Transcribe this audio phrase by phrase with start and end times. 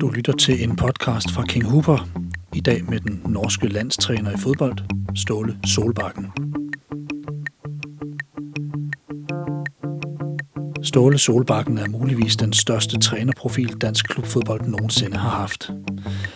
[0.00, 2.08] Du lytter til en podcast fra King Hooper,
[2.54, 4.78] i dag med den norske landstræner i fodbold,
[5.16, 6.26] Ståle Solbakken.
[10.82, 15.70] Ståle Solbakken er muligvis den største trænerprofil dansk klubfodbold nogensinde har haft.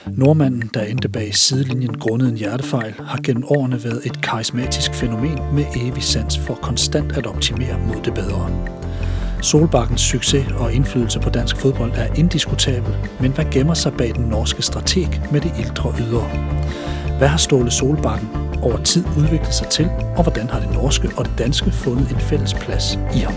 [0.07, 5.39] Nordmanden, der endte bag sidelinjen grundet en hjertefejl, har gennem årene været et karismatisk fænomen
[5.55, 8.82] med evig sans for konstant at optimere mod det bedre.
[9.43, 14.25] Solbakkens succes og indflydelse på dansk fodbold er indiskutabel, men hvad gemmer sig bag den
[14.25, 16.29] norske strateg med det ældre ydre?
[17.19, 18.29] Hvad har Ståle Solbakken
[18.63, 22.21] over tid udviklet sig til, og hvordan har det norske og det danske fundet en
[22.21, 23.35] fælles plads i ham?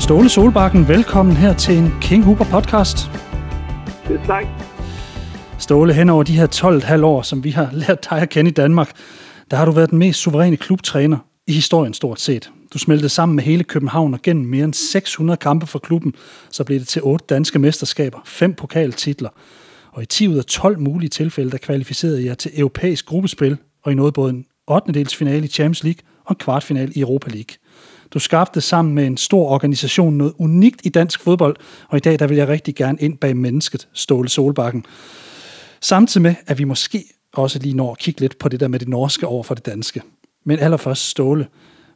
[0.00, 3.10] Ståle Solbakken, velkommen her til en King Hooper podcast.
[4.26, 4.59] Tak.
[5.70, 6.46] Ståle, hen over de her
[7.00, 8.92] 12,5 år, som vi har lært dig at kende i Danmark,
[9.50, 12.50] der har du været den mest suveræne klubtræner i historien stort set.
[12.72, 16.14] Du smeltede sammen med hele København og gennem mere end 600 kampe for klubben,
[16.50, 19.28] så blev det til otte danske mesterskaber, fem pokaltitler,
[19.92, 23.92] og i 10 ud af 12 mulige tilfælde, der kvalificerede jeg til europæisk gruppespil, og
[23.92, 25.04] i noget både en 8.
[25.16, 27.56] finale i Champions League og en kvartfinal i Europa League.
[28.14, 31.56] Du skabte sammen med en stor organisation noget unikt i dansk fodbold,
[31.88, 34.84] og i dag der vil jeg rigtig gerne ind bag mennesket, Ståle Solbakken.
[35.80, 36.98] Samtidig med, at vi måske
[37.32, 39.66] også lige når at kigge lidt på det der med det norske over for det
[39.66, 40.02] danske.
[40.44, 41.46] Men allerførst, Ståle,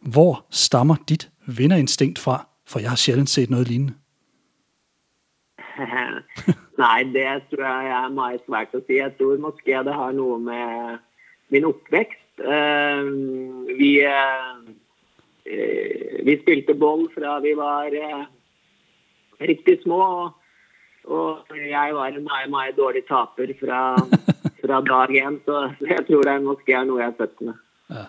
[0.01, 2.47] hvor stammer dit vinderinstinkt fra?
[2.67, 3.95] For jeg har sjældent set noget lignende.
[6.83, 8.99] Nei, det tror jeg er meget svært å si.
[8.99, 10.99] Jeg tror måske, det har noe med
[11.55, 12.21] min oppvekst.
[13.79, 14.65] Vi, uh,
[16.27, 18.25] vi spilte ball fra vi var uh,
[19.41, 20.33] rigtig små, og
[21.05, 21.39] og
[21.71, 23.97] jeg var en mai, mai dårlig taper fra,
[24.61, 27.55] fra dag én, så jeg tror det måske er noe jeg er født med.
[27.91, 28.05] Ja.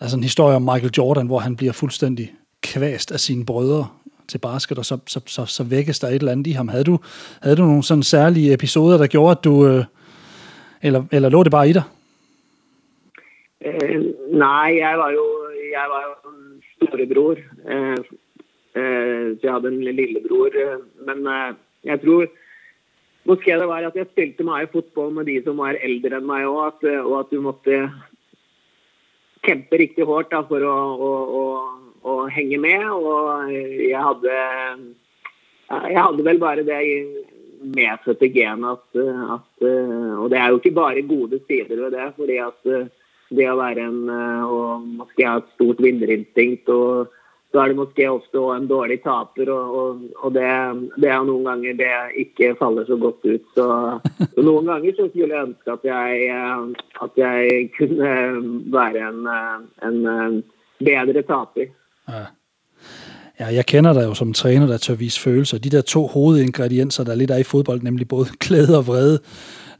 [0.00, 3.86] Altså en historie om Michael Jordan, hvor han blir fullstendig kvast av sine brødre
[4.28, 6.68] til basket, og så, så, så, så vækkes der et eller annet i ham.
[6.68, 6.98] Havde du,
[7.42, 9.66] havde du noen sånne særlige episoder, der gjorde, at du...
[9.66, 9.84] Øh,
[10.82, 11.82] eller, eller lå det bare i deg?
[13.60, 14.00] Eh,
[14.32, 15.24] nei, jeg var jo,
[15.72, 16.32] jeg var jo
[16.72, 17.36] storebror.
[17.68, 18.04] Eh,
[18.70, 20.54] Eh, så jeg hadde en lillebror.
[21.06, 21.26] Men
[21.86, 22.28] jeg tror
[23.28, 26.46] måske det var at jeg spilte mye fotball med de som var eldre enn meg
[26.48, 27.82] òg, og at du måtte
[29.46, 30.76] kjempe riktig hardt da, for å,
[31.08, 31.10] å,
[31.40, 31.44] å,
[32.04, 32.86] å, henge med.
[32.92, 34.38] Og jeg hadde
[35.70, 36.80] Jeg hadde vel bare det
[37.60, 39.02] medfødte genet at,
[39.36, 39.66] at
[40.18, 42.72] Og det er jo ikke bare gode sider ved det, fordi at
[43.30, 47.12] det å være en Og måske ha et stort vinnerinstinkt og
[47.52, 50.42] så er det måske ofte en dårlig taper, og, og, og det,
[51.02, 51.88] det, er noen ganger det
[52.22, 53.46] ikke faller så godt ut.
[53.56, 53.66] Så,
[54.34, 56.10] så noen ganger så skulle jeg ønske at jeg,
[57.02, 57.98] at jeg kunne
[58.72, 59.26] være en,
[59.88, 60.44] en
[60.78, 61.72] bedre taper.
[62.08, 62.26] Ja.
[63.40, 65.58] Jeg kender dig jo som træner, der tør vise følelser.
[65.58, 69.18] De der to hovedingredienser, der lidt er i fodbold, nemlig både glæde og vrede,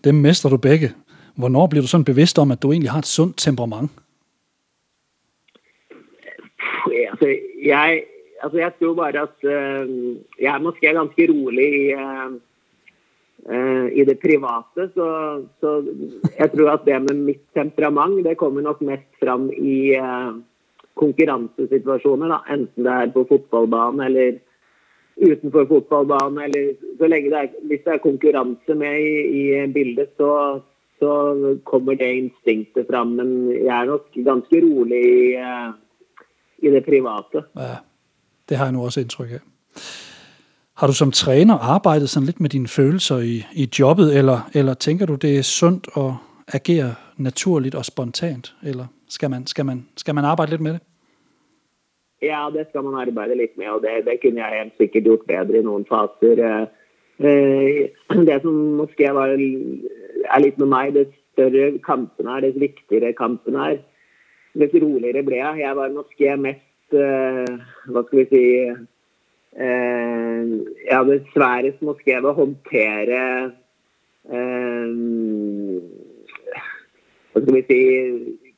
[0.05, 0.93] dem mestrer du begge.
[1.37, 3.91] Hvornår bliver du sådan bevidst om, at du egentlig har et sundt temperament?
[7.11, 7.29] Altså,
[7.71, 8.05] jeg,
[8.43, 9.89] altså jeg tror bare at uh,
[10.41, 12.33] jeg er måske ganske rolig i, uh,
[13.47, 14.91] uh, i det private.
[14.95, 15.09] Så,
[15.61, 15.75] så,
[16.39, 19.97] jeg tror at det med mitt temperament det kommer nok mest fram i
[21.01, 22.29] konkurransesituasjoner.
[22.29, 22.41] Da.
[22.55, 24.41] Enten det er på fotballbanen eller
[25.21, 26.43] utenfor fotballbanen.
[26.45, 30.61] Eller så lenge det er, hvis det er konkurranse med i, i bildet, så,
[31.01, 31.13] så
[31.65, 33.17] kommer det instinktet fram.
[33.21, 35.23] Men jeg er nok ganske rolig i
[36.63, 37.45] i det private.
[37.57, 37.77] Ja,
[38.49, 39.45] det har jeg nå også inntrykk av.
[40.81, 44.79] Har du som trener arbeidet sånn litt med dine følelser i, i jobbet, eller, eller
[44.81, 46.15] tenker du, det er sundt å
[46.55, 50.83] agere naturlig og spontant, eller skal man, skal man, skal man arbeide litt med det?
[52.31, 55.29] Ja, det skal man arbeide litt med, og det, det kunne jeg helt sikkert gjort
[55.29, 56.43] bedre i noen faser.
[57.21, 57.93] Eh,
[58.29, 63.57] det som måske var, er litt med meg, det større kampen er, det viktigere kampen
[63.57, 63.81] er,
[64.59, 65.63] litt roligere ble jeg.
[65.63, 67.57] Jeg var måske mest uh,
[67.91, 70.45] Hva skal vi si uh,
[70.87, 73.23] Jeg hadde sværest måske ved å håndtere
[74.31, 74.93] uh,
[77.31, 77.81] Hva skal vi si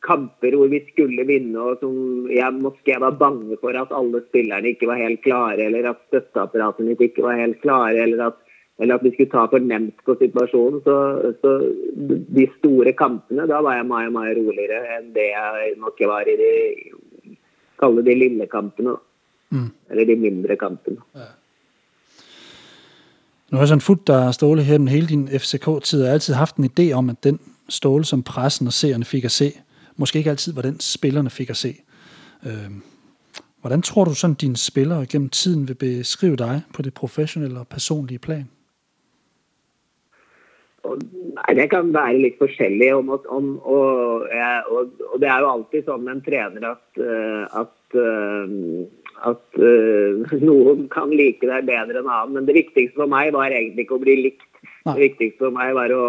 [0.02, 4.72] kamper hvor vi skulle vinne, og som jeg måske var bange for at alle spillerne
[4.72, 8.40] ikke var helt klare, eller at støtteapparatene ikke var helt klare, eller at
[8.82, 10.80] eller at vi skulle ta for nemt på situasjonen.
[10.84, 10.96] Så,
[11.42, 11.52] så,
[12.36, 16.34] de store kampene, da var jeg mye, mye roligere enn det jeg nok var i
[16.40, 16.50] de
[17.78, 18.96] kalle de lille kampene.
[19.54, 19.70] Mm.
[19.90, 20.98] Eller de mindre kampene.
[21.14, 21.30] Ja.
[23.52, 26.34] Nu har jeg sådan fulgt dig, Ståle, her hele din FCK-tid, og jeg har altid
[26.34, 29.52] haft en idé om, at den Ståle, som pressen og seerne fikk at se,
[29.96, 31.74] måske ikke altid var den, spillerne fikk at se.
[33.60, 37.68] Hvordan tror du sådan, dine spillere gennem tiden vil beskrive deg på det professionelle og
[37.68, 38.48] personlige plan?
[40.82, 42.88] Nei, Det kan være litt forskjellig.
[42.96, 47.02] Om, om, og, og, og, det er jo alltid sånn med en trener at,
[47.62, 47.98] at,
[49.30, 52.34] at uh, noen kan like deg bedre enn annen.
[52.38, 54.48] Men det viktigste for meg var egentlig ikke å bli likt.
[54.82, 56.06] Det viktigste for meg var å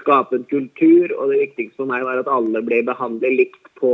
[0.00, 3.92] skape en kultur, og det viktigste for meg var at alle ble behandlet likt på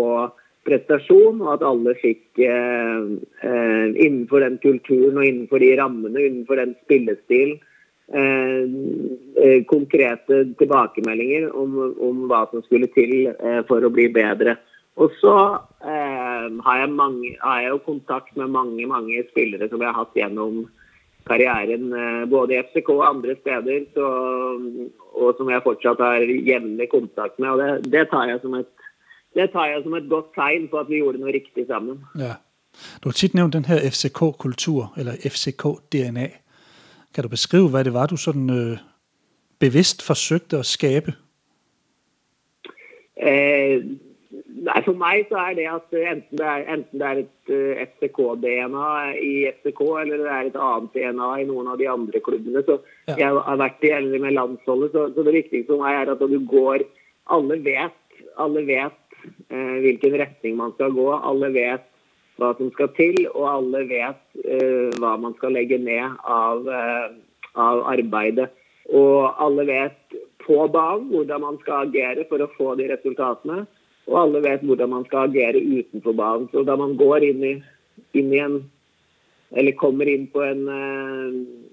[0.64, 3.06] prestasjon, og at alle fikk eh,
[3.44, 7.58] eh, innenfor den kulturen og innenfor de rammene, innenfor den spillestilen,
[8.12, 8.62] eh,
[9.44, 14.58] eh, konkrete tilbakemeldinger om, om, hva som skulle til eh, for å bli bedre.
[15.00, 15.34] Og så
[15.82, 20.04] eh, har jeg, mange, har, jeg jo kontakt med mange mange spillere som jeg har
[20.04, 20.64] hatt gjennom
[21.24, 21.88] karrieren
[22.28, 24.08] både i FCK og andre steder, så,
[25.16, 27.48] og som jeg fortsatt har jevnlig kontakt med.
[27.48, 28.44] og det, det tar et
[29.34, 32.04] det tar jeg som et godt tegn på at vi gjorde noe riktig sammen.
[32.20, 32.36] Ja.
[33.02, 36.26] Du har tit nævnt den her FCK-kultur, eller FCK-DNA.
[37.14, 38.78] Kan du beskrive, hvad det var, du sådan øh,
[39.60, 41.12] bevidst forsøgte at skabe?
[44.64, 47.56] Nei, For meg så er det at enten det er, enten det er et uh,
[47.56, 48.90] øh, FCK-DNA
[49.20, 52.62] i FCK, eller det er et annet DNA i noen av de andre klubbene.
[52.64, 52.78] så
[53.08, 53.16] ja.
[53.18, 56.22] Jeg har vært i eller med landsholdet, så, så, det viktigste for meg er at
[56.22, 56.86] du går
[57.34, 58.00] Alle vet,
[58.38, 59.00] alle vet
[59.52, 61.08] uh, hvilken retning man skal gå.
[61.16, 61.86] Alle vet
[62.40, 67.08] hva som skal til, og alle vet eh, hva man skal legge ned av, eh,
[67.54, 68.50] av arbeidet.
[68.90, 73.64] Og alle vet på banen hvordan man skal agere for å få de resultatene.
[74.10, 76.48] Og alle vet hvordan man skal agere utenfor banen.
[76.52, 77.54] Så da man går inn i,
[78.18, 78.62] inn i en
[79.54, 80.62] Eller kommer inn en,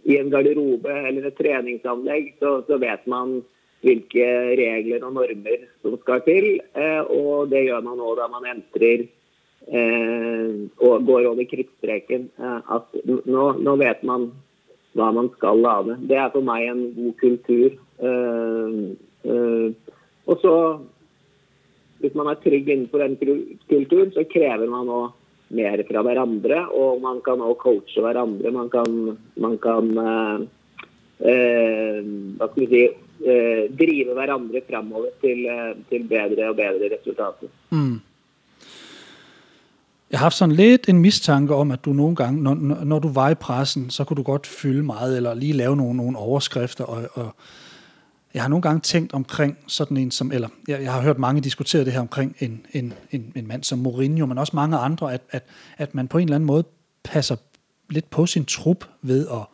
[0.05, 3.39] i en garderobe eller et treningsanlegg, så, så vet man
[3.81, 4.27] hvilke
[4.59, 6.59] regler og normer som skal til.
[6.77, 9.20] Eh, og det gjør man òg da man entrer eh,
[9.69, 12.29] og går over krittstreken.
[12.39, 14.31] Eh, at nå, nå, vet man
[14.97, 15.97] hva man skal lage.
[16.09, 17.77] Det er for meg en god kultur.
[20.31, 20.55] Og så,
[22.01, 23.15] hvis man er trygg innenfor den
[23.69, 25.11] kulturen, så krever man òg
[25.55, 26.65] mer fra hverandre.
[26.75, 28.51] Og man kan òg coache hverandre.
[28.51, 28.99] Man kan,
[29.39, 29.93] man kan
[31.21, 32.01] eh,
[32.37, 32.83] hva skal vi si
[33.27, 37.51] eh, drive hverandre framover til, eh, til, bedre og bedre resultater.
[37.71, 37.99] Mm.
[40.11, 42.53] Jeg har haft sådan lidt en mistanke om, at du nogle gange, når,
[42.83, 45.97] når du var i pressen, så kunne du godt fylde meget, eller lige lave nogle,
[45.97, 47.35] nogle overskrifter, og, og
[48.33, 51.41] jeg har nogle gange tænkt omkring sådan en som, eller jeg, jeg har hørt mange
[51.41, 55.13] diskutere det her omkring en, en, en, en mand som Mourinho, men også mange andre,
[55.13, 55.43] at, at,
[55.77, 56.63] at man på en eller anden måde
[57.03, 57.35] passer
[57.89, 59.45] lidt på sin trup ved at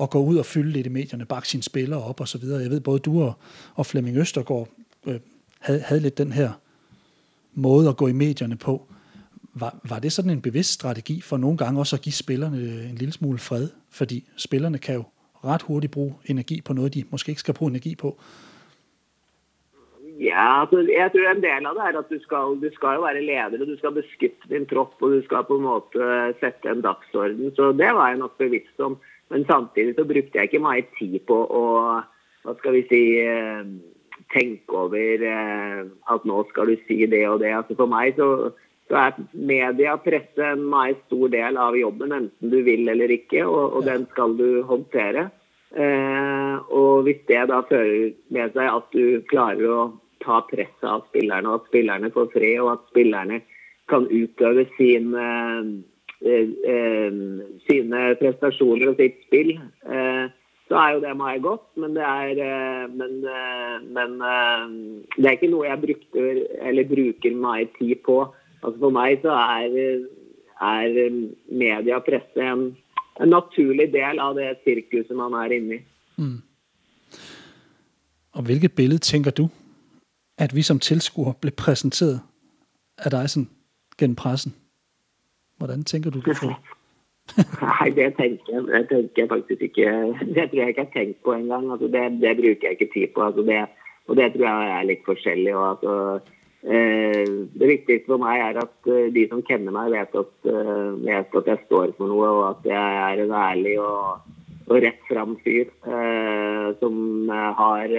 [0.00, 2.62] at gå ud og fylde lidt i medierne, bakke sine spillere op og så videre.
[2.62, 3.32] Jeg ved, både du og,
[3.74, 4.68] og Flemming Østergaard
[5.06, 5.20] øh,
[5.60, 6.50] havde, havde lidt den her
[7.54, 8.86] måde at gå i medierne på.
[9.54, 12.56] Var, var det sådan en bevidst strategi for nogle gange også at give spillerne
[12.90, 13.68] en lille smule fred?
[13.90, 15.04] Fordi spillerne kan jo
[15.44, 18.18] ret hurtigt bruge energi på noget, de måske ikke skal bruge energi på.
[20.20, 23.04] Ja, altså, jeg tror en del av det er at du skal, du skal jo
[23.06, 25.98] være leder, og du skal beskytte din tropp, og du skal på en måte
[26.40, 27.54] sette en dagsorden.
[27.56, 28.98] Så det var jeg nok bevisst om.
[29.30, 31.64] Men samtidig så brukte jeg ikke mye tid på å
[32.42, 33.62] hva skal vi si eh,
[34.34, 35.24] tenke over
[36.14, 37.52] at nå skal du si det og det.
[37.56, 38.50] Altså For meg så,
[38.92, 43.46] så er media presse en meget stor del av jobben, enten du vil eller ikke,
[43.46, 45.30] og, og den skal du håndtere.
[45.72, 49.86] Eh, og hvis det da fører med seg at du klarer å
[50.20, 53.40] ta presset av spillerne, og at spillerne får fred, og at spillerne
[53.90, 55.72] kan utøve sin eh,
[56.22, 57.14] Eh, eh,
[57.66, 59.56] sine prestasjoner og sitt spill,
[59.90, 60.28] eh,
[60.70, 61.64] så er jo det meg godt.
[61.82, 63.18] Men det er, men,
[63.92, 66.28] men det er ikke noe jeg brukte,
[66.62, 68.22] eller bruker meg tid på.
[68.62, 70.06] Altså For meg så er,
[70.62, 71.10] er
[71.50, 72.76] media og presse en,
[73.20, 75.80] en, naturlig del av det sirkuset man er inne i.
[76.16, 76.38] Mm.
[78.32, 79.48] Og hvilket bilde tenker du
[80.38, 82.22] at vi som tilskuere ble presentert
[83.04, 83.48] av deg sånn
[83.98, 84.54] gennem pressen?
[85.58, 86.54] Hvordan tenker du det for?
[87.38, 89.90] Nei, det tenker, jeg, tenker jeg faktisk ikke
[90.34, 91.70] Det tror jeg ikke jeg har tenkt på engang.
[91.70, 93.22] Altså, det, det bruker jeg ikke tid på.
[93.22, 93.60] Altså, det,
[94.06, 95.54] og det tror jeg er litt forskjellig.
[95.54, 95.94] Og, altså,
[96.62, 101.34] det viktigste for meg er at uh, de som kjenner meg, vet at, uh, vet
[101.40, 104.30] at, jeg står for noe, og at jeg er en ærlig og,
[104.68, 105.72] og rett fram fyr
[106.78, 106.94] som
[107.58, 107.96] har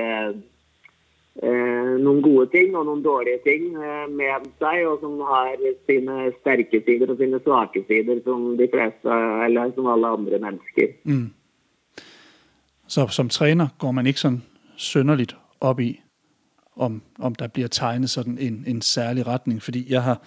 [1.34, 5.56] Eh, noen gode ting og noen dårlige ting eh, med seg, og som har
[5.90, 9.16] sine sterke sider og sine svake sider, som de fleste,
[9.48, 10.92] eller som alle andre mennesker.
[11.10, 11.32] Mm.
[12.86, 14.40] Så som trener går man ikke sånn
[14.78, 15.32] synderlig
[15.66, 15.96] opp i
[16.76, 20.22] om, om der blir tegnet sådan en, en særlig retning, fordi jeg har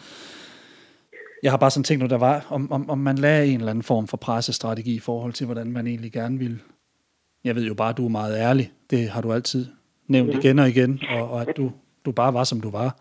[1.43, 3.71] Jeg har bare sådan tænkt, når der var, om, om, om man lagde en eller
[3.71, 6.59] anden form for pressestrategi i forhold til, hvordan man egentlig gerne vil.
[7.45, 8.73] Jeg ved jo bare, at du er meget ærlig.
[8.91, 9.67] Det har du altid
[10.07, 10.39] nævnt mm.
[10.39, 11.73] igen og igen, og, og at du,
[12.05, 12.97] du bare var, som du var.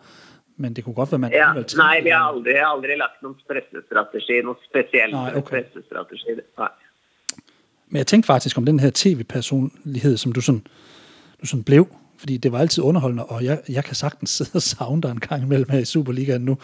[0.56, 1.32] Men det kunne godt være, man...
[1.32, 5.50] Ja, nej, jeg har aldrig, jeg har aldrig lagt nogen pressestrategi, nogen speciel nej, okay.
[5.50, 6.30] pressestrategi.
[6.58, 6.68] Nej.
[7.88, 10.66] Men jeg tænkte faktisk om den her tv-personlighed, som du sådan,
[11.40, 11.86] du sådan blev,
[12.18, 15.20] fordi det var altid underholdende, og jeg, jeg kan sagtens sidde og savne dig en
[15.20, 16.56] gang imellem her i Superligaen nu.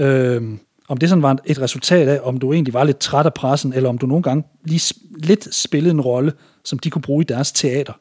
[0.00, 0.58] Øhm,
[0.88, 3.72] om det sådan var et resultat af, om du egentlig var lidt træt af pressen,
[3.72, 6.32] eller om du nogle gange lige lidt spillede en rolle,
[6.64, 7.92] som de kunne bruge i deres teater.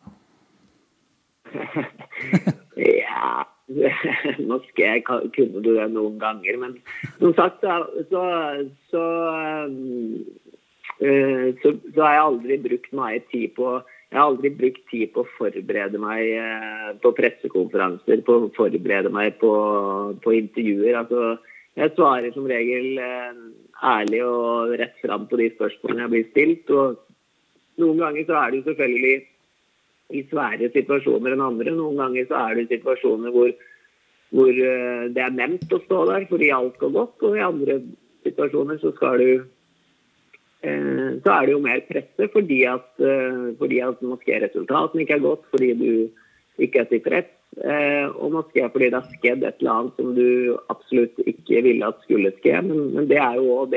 [2.77, 3.43] ja,
[4.69, 6.77] skal jeg kunne det noen ganger, men
[7.19, 8.24] som sagt så, så,
[8.91, 9.03] så,
[11.01, 13.81] øh, så, så har jeg aldri brukt mye tid på
[14.13, 19.10] jeg har aldri brukt tid på å forberede meg øh, på pressekonferanser, på å forberede
[19.10, 19.51] meg på,
[20.22, 21.00] på intervjuer.
[21.00, 21.39] Altså,
[21.74, 23.39] jeg svarer som regel øh,
[23.82, 26.74] ærlig og rett fram på de spørsmålene jeg blir stilt.
[26.77, 29.15] Og noen ganger så er du selvfølgelig
[30.13, 31.74] i svære situasjoner enn andre.
[31.74, 33.50] Noen ganger så er det situasjoner hvor
[34.34, 37.25] hvor eh, det er nevnt å stå der fordi alt går godt.
[37.27, 37.79] Og i andre
[38.25, 39.50] situasjoner så skal du eh,
[40.63, 44.03] så er det jo mer presse fordi at, eh, fordi at
[44.46, 47.34] resultatene ikke er godt, fordi du ikke er tilfreds.
[48.17, 52.00] Og måske fordi det har skjedd et eller annet som du absolutt ikke ville at
[52.01, 52.62] skulle skje.
[52.65, 53.75] Men, men det er jo òg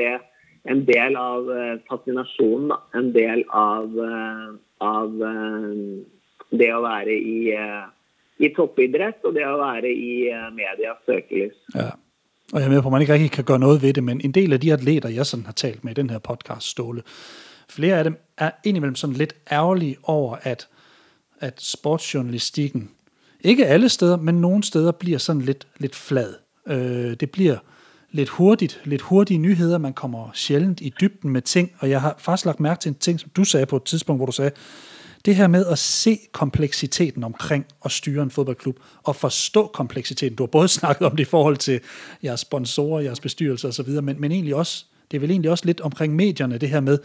[0.67, 1.51] en del av
[1.85, 3.93] fascinasjonen, en del av,
[4.81, 5.13] av
[6.49, 7.37] det å være i
[8.37, 11.57] i toppidrett og det å være i medias søkelys.
[11.73, 11.91] Ja.
[12.53, 14.21] Og jeg er med på, at man ikke rigtig kan gøre noget ved det, men
[14.23, 17.01] en del af de atleter, jeg sådan har talt med i den her podcast, Ståle,
[17.69, 20.67] flere af dem er indimellem sådan lidt ærgerlige over, at,
[21.39, 22.89] at sportsjournalistikken,
[23.41, 26.33] ikke alle steder, men nogle steder bliver sådan lidt, lidt flad.
[26.67, 27.57] Øh, det bliver
[28.11, 32.15] lidt hurtigt, lidt hurtige nyheder, man kommer sjældent i dybden med ting, og jeg har
[32.17, 34.51] faktisk lagt mærke til en ting, som du sagde på et tidspunkt, hvor du sagde,
[35.25, 40.35] det her med at se kompleksiteten omkring at styre en fodboldklub, og forstå kompleksiteten.
[40.35, 41.79] Du har både snakket om det i forhold til
[42.23, 45.81] jeres sponsorer, jeres bestyrelser osv., men, men egentlig også, det er vel egentlig også lidt
[45.81, 46.99] omkring medierne, det her med,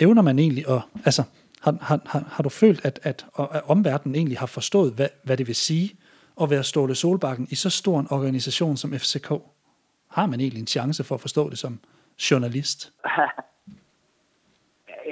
[0.00, 1.22] evner man egentlig at, altså,
[1.60, 5.46] har, har, har, du følt, at, at, at omverdenen egentlig har forstået, hvad, hvad det
[5.46, 5.92] vil sige
[6.40, 9.32] at være Ståle Solbakken i så stor en organisation som FCK?
[10.10, 11.80] Har man egentlig en chance for at forstå det som
[12.30, 12.92] journalist?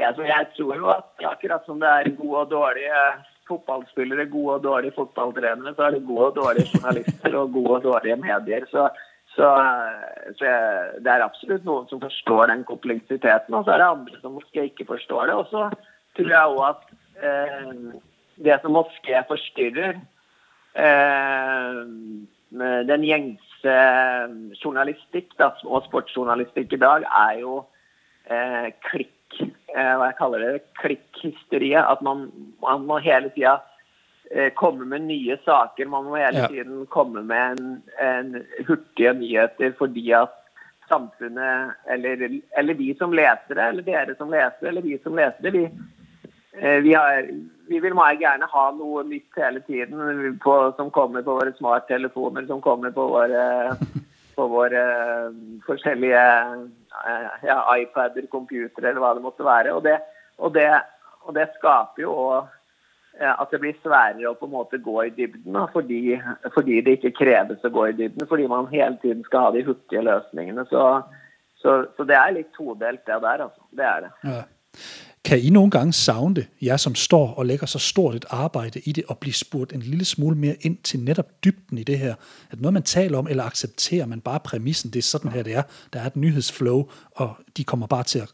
[0.06, 3.02] altså, jeg tror jo at akkurat som det er gode og dårlige
[3.48, 7.82] fotballspillere, gode og dårlige fotballtrenere, så er det gode og dårlige journalister og gode og
[7.82, 8.66] dårlige medier.
[8.70, 8.88] Så,
[9.36, 9.48] så,
[10.38, 14.20] så jeg, det er absolutt noen som forstår den kompleksiteten, og så er det andre
[14.20, 15.34] som måske ikke forstår det.
[15.40, 15.68] Og så
[16.18, 16.82] tror jeg òg at
[17.24, 17.74] eh,
[18.44, 20.00] det som måske forstyrrer
[20.74, 21.84] eh,
[22.92, 23.76] den gjengse
[24.62, 27.62] journalistikk da, og sportsjournalistikk i dag, er jo
[28.30, 29.14] eh, klikk
[29.78, 31.84] Eh, hva jeg kaller det, klikkhysteriet.
[31.84, 32.28] At man,
[32.64, 33.58] man må hele tida
[34.32, 35.90] eh, komme med nye saker.
[35.92, 38.34] Man må hele tiden komme med en, en
[38.66, 40.34] hurtige nyheter fordi at
[40.88, 45.44] samfunnet, eller, eller, vi som leser det, eller dere som leser eller vi som leser
[45.44, 45.64] det, vi,
[46.56, 47.28] eh, vi, har,
[47.68, 52.48] vi vil meget gjerne ha noe nytt hele tiden på, som kommer på våre smarttelefoner,
[52.48, 53.44] som kommer på våre
[54.38, 54.82] på våre
[55.66, 56.60] forskjellige eh,
[57.46, 59.74] ja, iPader, computere eller hva det måtte være.
[59.76, 59.98] Og det,
[60.38, 60.68] og det,
[61.26, 62.38] og det skaper jo òg
[63.20, 66.02] eh, at det blir sværere å på en måte gå i dybden, fordi,
[66.54, 68.28] fordi, det ikke kreves å gå i dybden.
[68.30, 70.66] Fordi man hele tiden skal ha de hurtige løsningene.
[70.72, 70.86] Så,
[71.62, 73.46] så, så det er litt todelt, det der.
[73.48, 73.68] altså.
[73.70, 74.14] Det er det.
[74.24, 74.42] Ja.
[75.28, 78.80] Kan I noen gange savne det, jer som står og legger så stort et arbejde
[78.80, 81.98] i det, og blir spurt en lille smule mer inn til netop dybden i det
[81.98, 82.14] her?
[82.50, 85.54] At noe man taler om, eller accepterer man bare præmissen, det er sådan her det
[85.54, 85.62] er.
[85.92, 88.26] Der er et nyhedsflow, og de kommer bare til å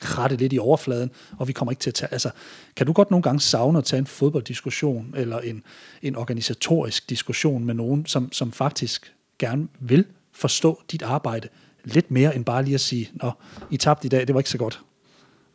[0.00, 2.30] kratte litt i overfladen, og vi kommer ikke til å ta Altså,
[2.76, 5.62] kan du godt noen gange savne å ta en fotballdiskusjon eller en,
[6.02, 11.48] en organisatorisk diskusjon med noen som, som faktisk gerne vil forstå dit arbejde
[11.84, 13.32] litt mer end bare lige å si nå,
[13.70, 14.80] I tabte i dag, det var ikke så godt.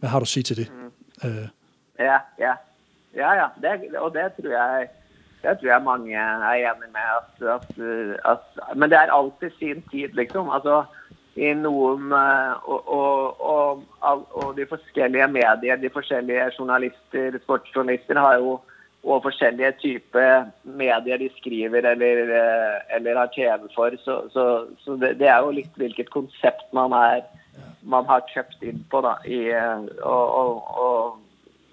[0.03, 0.71] Hvad har du at sige til det?
[0.71, 0.91] Mm.
[1.27, 1.47] Uh.
[1.99, 2.53] Ja, ja.
[3.15, 3.47] Ja, ja.
[3.61, 4.87] Det, og det tror jeg
[5.43, 7.07] det tror jeg mange er enig med.
[7.19, 7.69] At, at,
[8.31, 10.49] at, men det er alltid sin tid, liksom.
[10.49, 10.83] Altså,
[11.35, 13.83] i noen og, og, og,
[14.31, 18.59] og, de forskjellige medier, de forskjellige journalister, sportsjournalister, har jo
[19.03, 22.35] og forskjellige typer medier de skriver eller,
[22.95, 23.89] eller har TV for.
[24.03, 27.23] Så, så, så det, det, er jo litt hvilket konsept man er
[27.83, 29.01] man har kjøpt inn på.
[29.05, 29.45] Da, i,
[30.01, 31.19] og, og, og,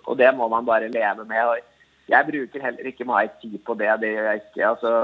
[0.05, 1.43] og, det må man bare leve med.
[1.45, 3.93] Og jeg bruker heller ikke mye tid på det.
[4.03, 4.69] Det gjør jeg ikke.
[4.73, 4.95] Altså,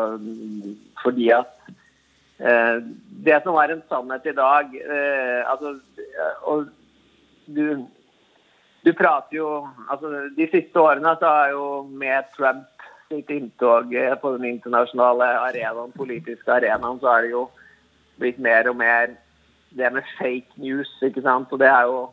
[1.02, 1.52] fordi at
[2.36, 2.78] Eh,
[3.24, 5.70] det som er en sannhet i dag eh, altså,
[6.44, 6.66] og
[7.48, 7.86] du,
[8.84, 9.46] du prater jo
[9.88, 12.68] altså, De siste årene så har jo med Trump
[13.08, 17.46] sitt inntog på den internasjonale arenaen, politiske arenaen, så har det jo
[18.20, 19.14] blitt mer og mer
[19.76, 20.90] det med fake news.
[21.02, 21.52] ikke sant?
[21.52, 22.06] Og det er jo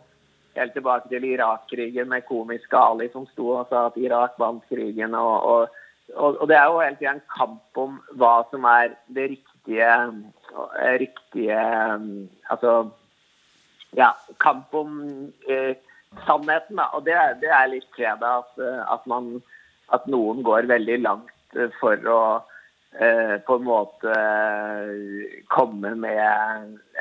[0.56, 5.16] helt tilbake til Irak-krigen med komiske Ali som sto og sa at Irak vant krigen.
[5.16, 5.80] og, og
[6.16, 9.90] og, det er jo hele tida en kamp om hva som er det riktige,
[11.00, 11.62] riktige
[12.52, 12.90] Altså
[13.96, 14.92] ja, kamp om
[15.50, 15.76] eh,
[16.28, 16.78] sannheten.
[16.78, 16.90] Da.
[16.94, 19.38] Og det, det er litt krevende at, at, man,
[19.94, 22.53] at noen går veldig langt for å eh,
[22.94, 24.14] på en måte
[25.50, 26.20] komme med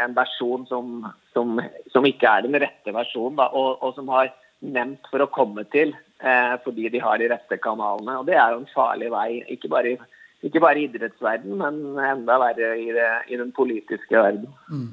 [0.00, 1.02] en versjon som,
[1.34, 1.60] som,
[1.92, 4.30] som ikke er den rette versjonen, da, og, og som har
[4.62, 8.18] nevnt for å komme til eh, fordi de har de rette kanalene.
[8.20, 10.00] Og Det er jo en farlig vei, ikke bare i,
[10.46, 14.50] ikke bare i idrettsverden, men enda verre i, det, i den politiske verden.
[14.70, 14.90] Mm.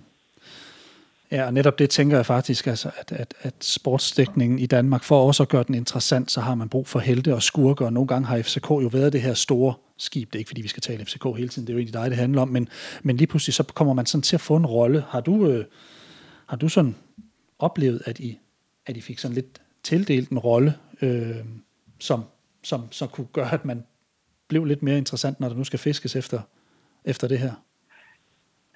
[1.31, 5.27] Ja, og netop det tænker jeg faktisk, altså, at, at, at sportsdækningen i Danmark, for
[5.27, 8.07] også at gøre den interessant, så har man brug for helte og skurker, og nogle
[8.07, 10.27] gange har FCK jo været det her store skib.
[10.27, 12.09] Det er ikke, fordi vi skal tale FCK hele tiden, det er jo egentlig dig,
[12.09, 12.69] det handler om, men,
[13.03, 15.03] men lige pludselig så kommer man sådan til at få en rolle.
[15.09, 15.65] Har du, øh,
[16.47, 16.95] har du sådan
[17.59, 18.39] oplevet, at I,
[18.85, 21.45] at I fik sådan lidt tildelt en rolle, øh,
[21.99, 22.23] som,
[22.63, 23.85] som så kunne gøre, at man
[24.47, 26.41] blev lidt mere interessant, når der nu skal fiskes efter,
[27.05, 27.51] efter det her?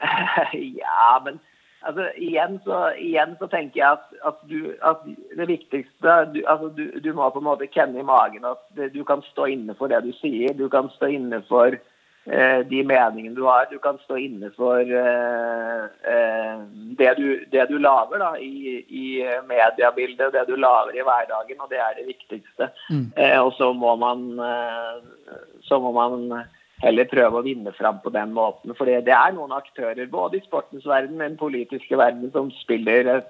[0.53, 1.39] ja, men
[1.83, 5.05] altså, igjen, så, igjen så tenker jeg at, at, du, at
[5.37, 9.01] det viktigste du, altså, du, du må på en måte kjenne i magen at du
[9.07, 10.55] kan stå inne for det du sier.
[10.57, 11.77] Du kan stå inne for
[12.25, 13.67] Eh, de meningene du har.
[13.71, 16.61] Du kan stå inne for eh, eh,
[16.99, 19.07] det du, det du lager da, i, i
[19.49, 22.69] mediebildet, det du lager i hverdagen, og det er det viktigste.
[22.89, 23.11] Mm.
[23.43, 24.23] og så må man
[25.67, 26.45] så må man
[26.83, 28.75] heller prøve å vinne fram på den måten.
[28.77, 33.23] For det er noen aktører, både i sportens verden og den politiske verden, som spiller,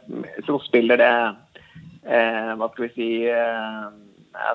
[0.47, 1.13] som spiller det
[2.09, 3.85] eh, Hva skal vi si eh,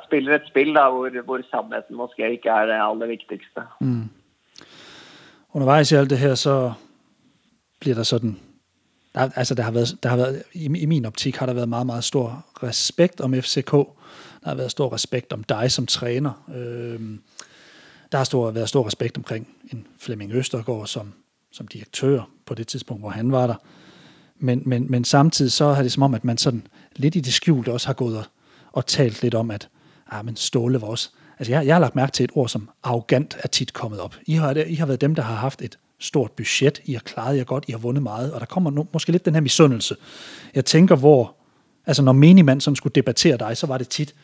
[0.08, 3.62] Spiller et spill da, hvor, hvor sannheten måske ikke er det aller viktigste.
[3.80, 4.08] Mm
[5.52, 6.72] Underveis i alt det her, så
[7.80, 8.06] blir det
[9.14, 11.86] der, altså der har været, der har været i, min optik har der været meget,
[11.86, 13.72] meget stor respekt om FCK.
[13.72, 16.44] Der har været stor respekt om dig som træner.
[16.54, 17.00] Øh,
[18.12, 21.12] der har stor, været stor respekt omkring en Flemming Østergaard som,
[21.52, 23.54] som direktør på det tidspunkt, hvor han var der.
[24.36, 26.66] Men, men, men samtidig så har det som om, at man sådan
[26.96, 28.24] lidt i det skjulte også har gået og,
[28.72, 29.68] og talt lidt om, at
[30.10, 32.70] ah, men Ståle var også Altså jeg, jeg har lagt mærke til et ord som
[32.82, 34.16] arrogant er tit kommet op.
[34.26, 36.80] I har, I har været dem, der har haft et stort budget.
[36.84, 37.64] I har klaret jer godt.
[37.68, 38.32] I har vundet meget.
[38.32, 39.96] Og der kommer nu, måske lidt den her misundelse.
[40.54, 41.34] Jeg tænker, hvor...
[41.86, 44.14] Altså når menigmand sådan skulle debattere dig, så var det tit,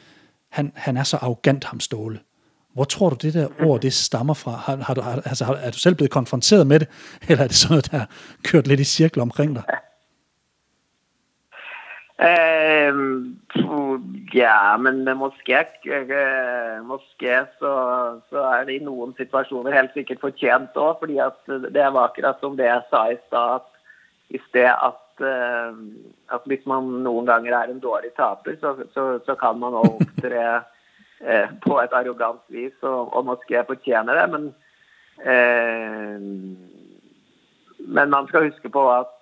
[0.48, 2.20] han, han er så arrogant, ham Ståle.
[2.74, 4.50] Hvor tror du, det der ord, det stammer fra?
[4.50, 6.88] Har, har du, har, altså, er du selv blevet konfronteret med det,
[7.28, 8.08] eller er det sådan noget, der har
[8.44, 9.58] kørt lidt i cirkler omkring?
[12.18, 12.94] Eh,
[14.34, 17.72] ja, men moské, eh, moské så,
[18.30, 20.98] så, er det i noen situasjoner helt sikkert fortjent òg.
[20.98, 21.18] fordi
[21.74, 23.60] det var akkurat som det jeg sa i stad.
[24.30, 25.74] I sted at, eh,
[26.34, 30.62] at, hvis man noen ganger er en dårlig taper, så, så, så kan man opptre
[31.64, 34.26] på et arrogant vis, og, og moské fortjener det.
[34.34, 34.44] Men,
[35.24, 36.18] eh,
[37.84, 39.12] men man skal huske på at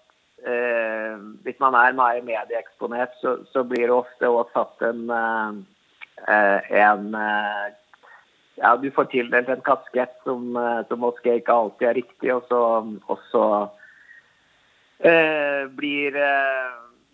[0.47, 6.73] eh, hvis man er mer medieeksponert, så, så, blir det ofte også satt en, eh,
[6.83, 7.69] en eh,
[8.63, 12.45] ja, Du får tildelt en kaskett som, eh, som moské ikke alltid er riktig, og
[12.49, 12.63] så,
[13.07, 13.47] og så
[14.99, 16.19] eh, blir,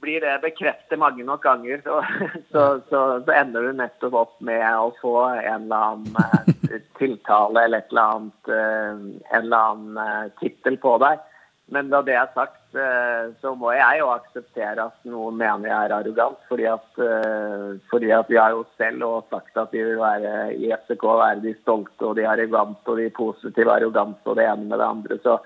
[0.00, 1.82] blir, det bekreftet mange nok ganger.
[2.52, 7.82] Så, så, så, ender du nettopp opp med å få en eller annen tiltale eller
[7.82, 11.20] et eller annet, en eller annen tittel på deg.
[11.70, 15.76] Men da det er sagt, eh, så må jeg jo akseptere at noen mener jeg
[15.76, 16.40] er arrogant.
[16.48, 20.72] Fordi at, eh, fordi at vi har jo selv sagt at vi vil være i
[20.72, 24.80] FCK være de stolte og de arrogante og de positive arrogante og det ene med
[24.80, 25.20] det andre.
[25.26, 25.36] Så,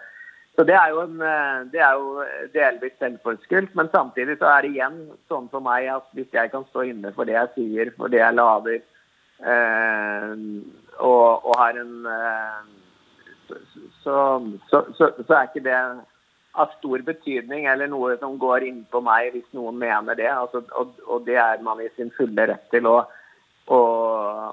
[0.57, 3.75] så det, er jo en, eh, det er jo delvis selvforskyldt.
[3.79, 4.99] Men samtidig så er det igjen
[5.33, 8.21] sånn for meg at hvis jeg kan stå inne for det jeg sier, for det
[8.21, 8.83] jeg lader,
[9.41, 10.35] eh,
[10.99, 12.61] og, og, har en eh,
[13.49, 14.17] så,
[14.69, 15.79] så, så, så, er ikke det
[16.53, 20.29] av stor betydning eller noe som går inn på meg hvis noen mener det.
[20.29, 22.89] Altså, og, og, det er man i sin fulle rett til.
[22.93, 23.09] Og,
[23.73, 24.53] og,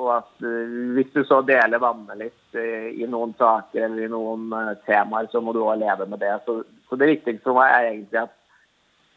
[0.00, 4.10] og at uh, hvis du så deler vannet litt uh, i noen saker eller i
[4.12, 6.32] noen uh, temaer, så må du òg leve med det.
[6.46, 8.34] Så, så, det viktigste for meg er egentlig at,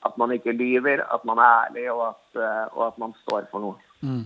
[0.05, 3.63] at man ikke lyver, at man er ærlig, og at, og at man står for
[3.63, 3.79] noe.
[4.03, 4.25] Mm.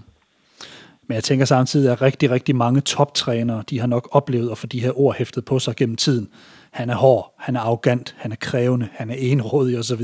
[1.07, 4.67] Men jeg tænker samtidig, at rigtig, rigtig mange toptrænere, de har nok oplevet at få
[4.67, 6.29] de her ord hæftet på sig gennem tiden.
[6.71, 10.03] Han er hård, han er arrogant, han er krævende, han er enrådig osv.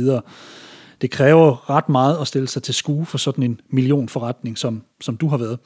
[1.02, 5.18] Det kræver ret meget at stille sig til skue for sådan en millionforretning, som, som
[5.18, 5.60] du har været.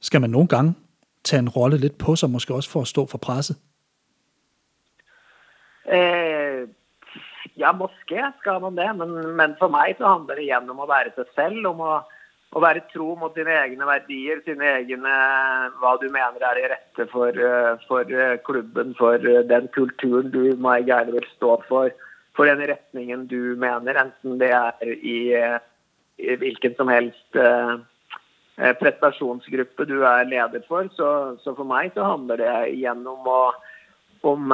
[0.00, 0.74] Skal man nogle gange
[1.24, 3.56] tage en rolle lidt på sig, måske også for at stå for presset?
[5.92, 6.68] Eh,
[7.56, 10.86] ja, måske skal man det, men, men for meg så handler det igen om å
[10.86, 11.66] være seg selv.
[11.66, 11.94] Om å,
[12.56, 15.12] at være tro mot dine egne verdier, sine egne
[15.80, 20.30] hva du mener er det rette for, eh, for eh, klubben, for eh, den kulturen
[20.34, 21.88] du meg gerne vil stå for,
[22.36, 25.18] for den retningen du mener, enten det er i,
[26.16, 27.74] i hvilken som helst eh,
[28.80, 30.88] prestasjonsgruppe du er leder for.
[30.96, 31.10] Så,
[31.44, 33.44] så for meg så handler det gjennom om å
[34.22, 34.52] om,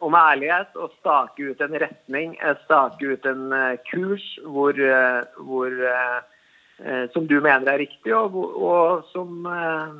[0.00, 2.30] om, ærlighet og stake ut en retning,
[2.62, 3.50] stake ut en
[3.90, 4.78] kurs hvor,
[5.36, 5.74] hvor
[6.84, 9.90] Eh, som du mener er riktig, og, og som, eh,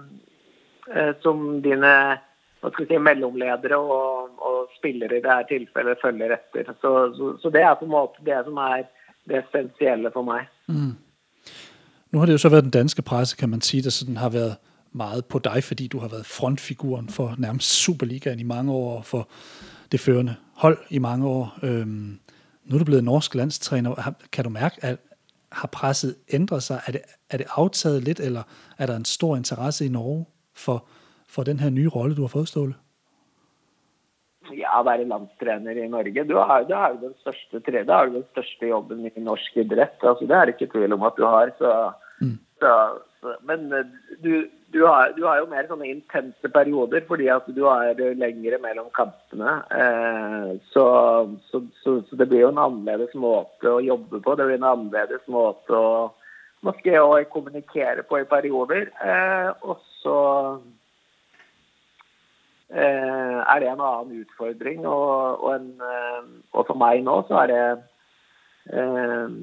[0.96, 1.12] eh,
[2.62, 6.72] som dine si, mellomledere og, og, spillere i dette tilfellet følger etter.
[6.80, 8.82] Så, så, så, det er på en måte det som er
[9.28, 10.46] det essensielle for meg.
[10.68, 10.94] Mm.
[12.10, 14.28] Nu har det jo så været den danske presse, kan man sige, der sådan har
[14.28, 14.56] været
[14.92, 19.04] meget på dig, fordi du har været frontfiguren for nærmest Superligaen i mange år, og
[19.04, 19.28] for
[19.92, 21.58] det førende hold i mange år.
[21.62, 22.18] Øhm,
[22.64, 24.14] nu er du blevet norsk landstræner.
[24.32, 24.98] Kan du mærke, at,
[25.52, 26.80] har presset ændret sig?
[26.86, 28.42] Er det, er det aftaget lidt, eller
[28.78, 30.86] er der en stor interesse i Norge for,
[31.32, 32.74] for den her nye rolle, du har fået, Ståle?
[34.52, 38.18] Ja, å være landstrener i Norge, du har, du har jo den største, har du
[38.18, 40.00] den største jobben i norsk idrett.
[40.02, 41.52] Altså, det er det ikke tvil om at du har.
[41.60, 41.70] Så,
[42.20, 42.34] mm.
[42.60, 42.72] så,
[43.20, 44.32] så, men eh, du,
[44.74, 48.90] du har, du har, jo mer sånne intense perioder fordi at du er lengre mellom
[48.98, 49.60] kampene.
[49.78, 50.86] Eh, så,
[51.48, 54.36] så, så, så, det blir jo en annerledes måte å jobbe på.
[54.36, 56.10] Det blir en annerledes måte å
[56.66, 58.90] måske å kommunikere på i perioder.
[59.02, 60.18] Eh, og så
[62.72, 64.86] er det en annen utfordring.
[64.86, 67.64] Og, og, en, eh, og, for meg nå så er det
[68.72, 69.34] eh,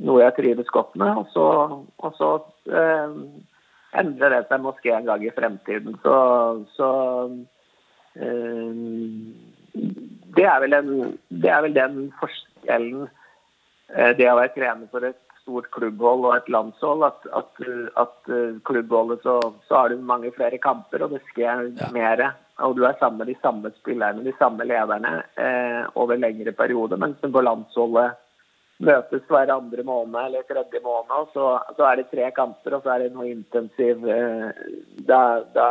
[0.00, 1.22] noe jeg trives godt med.
[1.22, 1.46] Og så,
[1.98, 2.32] og så
[4.00, 5.96] endrer det seg måske en gang i fremtiden.
[6.04, 6.18] Så,
[6.76, 6.90] så
[8.14, 8.84] eh,
[10.36, 10.92] det, er vel en,
[11.28, 16.34] det er vel den forskjellen uh, det å være trener for et stort klubbhold og
[16.36, 17.62] et landshold, at, at,
[17.98, 18.28] at
[18.68, 21.88] klubbholdet så, så, har du mange flere kamper, og det skjer ja.
[21.96, 22.22] mer.
[22.66, 26.96] Og du er sammen med de samme spillerne, de samme lederne, eh, over lengre perioder.
[27.00, 28.18] Mens på landsholdet
[28.80, 31.10] møtes hver andre måned eller tredje måned.
[31.20, 31.46] og så,
[31.76, 34.48] så, er det tre kamper, og så er det noe intensiv eh,
[35.08, 35.20] Da,
[35.54, 35.66] da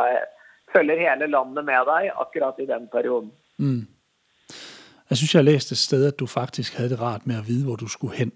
[0.74, 3.32] følger hele landet med deg akkurat i den perioden.
[3.58, 3.86] Mm.
[5.10, 7.46] Jeg synes, jeg har læst et sted, at du faktisk hadde det rart med å
[7.46, 8.32] vite hvor du skulle hen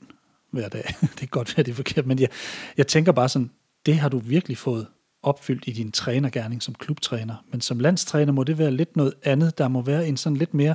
[0.50, 0.82] hver dag.
[1.18, 2.30] Det kan godt være, det er forkert, men jeg,
[2.76, 3.50] jeg tenker bare sånn
[3.86, 4.86] det har du virkelig fået
[5.26, 7.44] opfyldt i din trænergærning som klubtræner.
[7.50, 9.58] Men som landstræner må det være lidt noget andet.
[9.58, 10.74] Der må være en sådan lidt mere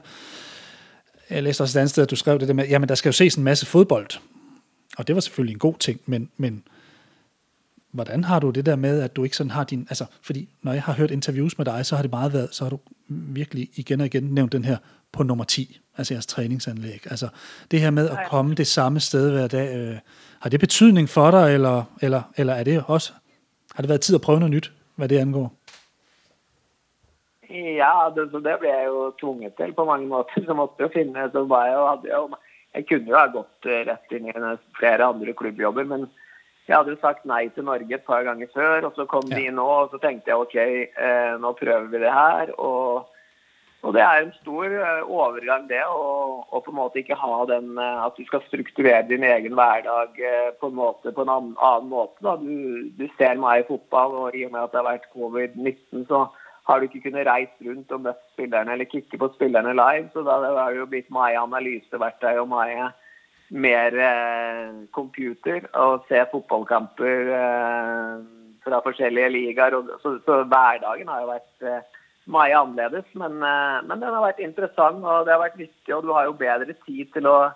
[1.30, 3.10] jeg læste også et andet sted, at du skrev det der med, jamen der skal
[3.10, 4.08] jo ses en masse fodbold.
[4.98, 6.64] Og det var selvfølgelig en god ting, men, men
[7.92, 10.74] hvordan har du det der med, at du ikke sådan har din, altså, fordi når
[10.74, 13.70] jeg har hørt interviews med dig, så har det meget været, så har du virkelig
[13.76, 14.78] igen og igen nævnt den her
[15.12, 17.02] på nummer 10, altså jeres træningsanlæg.
[17.10, 17.28] Altså
[17.72, 19.98] det her med at komme det samme sted hver dag, øh,
[20.40, 23.14] har det betydning for dig, eller, eller, eller er det også,
[23.80, 25.52] har det været tid at prøve noget nyt, hvad det angår?
[27.82, 30.42] Ja, det, det, ble jeg jo tvunget til på mange måter.
[30.48, 32.26] Så måtte jo finne så var jeg, hadde jo,
[32.76, 34.34] jeg kunne jo ha gått eh, rett inn i
[34.80, 36.04] flere andre klubbjobber, men
[36.68, 38.90] jeg hadde jo sagt nei til Norge et par ganger før.
[38.90, 39.40] Og så kom ja.
[39.40, 42.52] de nå, og så tenkte jeg OK, eh, nå prøver vi det her.
[42.60, 43.08] Og,
[43.82, 45.82] og det er en stor eh, overgang, det.
[45.88, 50.20] Å på en måte ikke ha den eh, At du skal strukturere din egen hverdag
[50.60, 52.20] på en måte på en annen, annen måte.
[52.26, 52.36] Da.
[52.42, 56.08] Du, du ser meg i fotball, og i og med at det har vært covid-19,
[56.12, 56.26] så
[56.70, 60.10] har du ikke kunnet reise rundt og møtt spillerne eller kikke på spillerne live.
[60.14, 62.76] Så da har det jo blitt meg analyseverktøy og meg
[63.50, 68.20] mer eh, computer og se fotballkamper eh,
[68.66, 69.78] fra forskjellige ligaer.
[70.04, 71.99] Så, så, hverdagen har jo vært eh,
[72.30, 73.10] mye annerledes.
[73.14, 75.96] Men, eh, men, den har vært interessant og det har vært viktig.
[75.96, 77.52] og du har jo bedre tid til å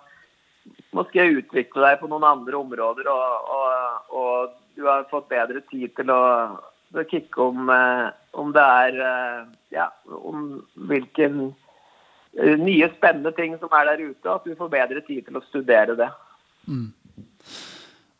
[0.96, 3.08] måske utvikle deg på noen andre områder.
[3.08, 6.22] og, og, og du har fått bedre tid til å
[6.94, 11.54] å kikke om, eh, om det er eh, Ja, om hvilken
[12.34, 15.96] nye spennende ting som er der ute, at du får bedre tid til å studere
[15.98, 16.08] det.
[16.66, 16.92] Mm.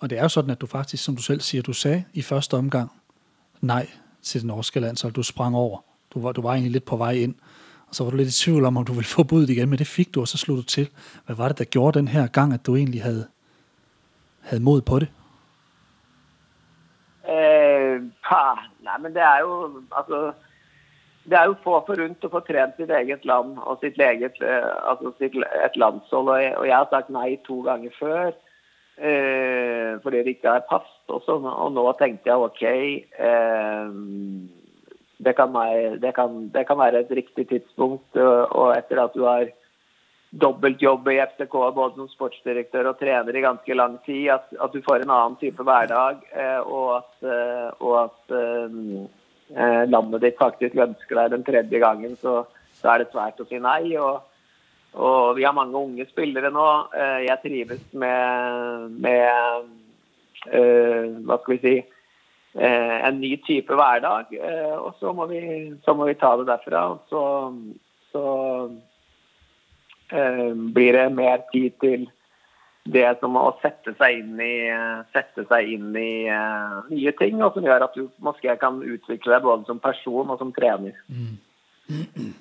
[0.00, 2.22] Og det er jo sådan, at du faktisk, som du selv sier, du sagde i
[2.22, 2.90] første omgang
[3.60, 3.86] nej
[4.22, 5.14] til det norske landshold.
[5.14, 5.84] Du sprang over.
[6.14, 7.34] Du var, du var egentlig lidt på vej ind.
[7.88, 9.78] Og så var du lidt i tvivl om, om du ville få budet igen, men
[9.78, 10.88] det fik du, og så slog du til.
[11.26, 13.26] Hvad var det, der gjorde den her gang, at du egentlig havde,
[14.40, 15.08] havde mod på det?
[17.28, 18.44] Eh, pa,
[18.84, 20.32] Nei, men det er jo altså
[21.24, 24.72] det er jo få forunt å få trent sitt eget land og sitt eget, eh,
[24.90, 26.28] altså sitt, et landshold.
[26.28, 28.26] Og jeg, og jeg, har sagt nei to ganger før
[28.98, 30.90] eh, fordi det ikke er pass.
[31.08, 33.88] Også, og nå tenkte jeg OK eh,
[35.18, 38.16] det, kan være, det, kan, det, kan være, et riktig tidspunkt.
[38.16, 39.46] Og, etter at du har
[40.34, 44.82] dobbeltjobb i FCK både som sportsdirektør og trener i ganske lang tid, at, at du
[44.82, 46.24] får en annen type hverdag.
[46.34, 52.16] Eh, og at, eh, og at eh, landet ditt faktisk ønsker deg den tredje gangen,
[52.20, 52.42] så,
[52.80, 53.94] så er det svært å si nei.
[54.00, 54.24] Og,
[54.94, 56.68] og, vi har mange unge spillere nå.
[57.22, 59.70] Jeg trives med, med
[60.50, 61.74] uh, hva skal vi si
[62.54, 64.30] en ny type hverdag.
[64.32, 65.40] Eh, og så må, vi,
[65.84, 66.84] så må, vi, ta det derfra.
[66.94, 67.22] Og så,
[68.12, 68.24] så
[70.12, 72.06] eh, blir det mer tid til
[72.84, 74.54] det som å sette seg inn i,
[75.14, 79.46] seg inn i uh, nye ting, og som gjør at du måske kan utvikle deg
[79.46, 80.92] både som person og som trener.
[81.08, 82.34] Mm.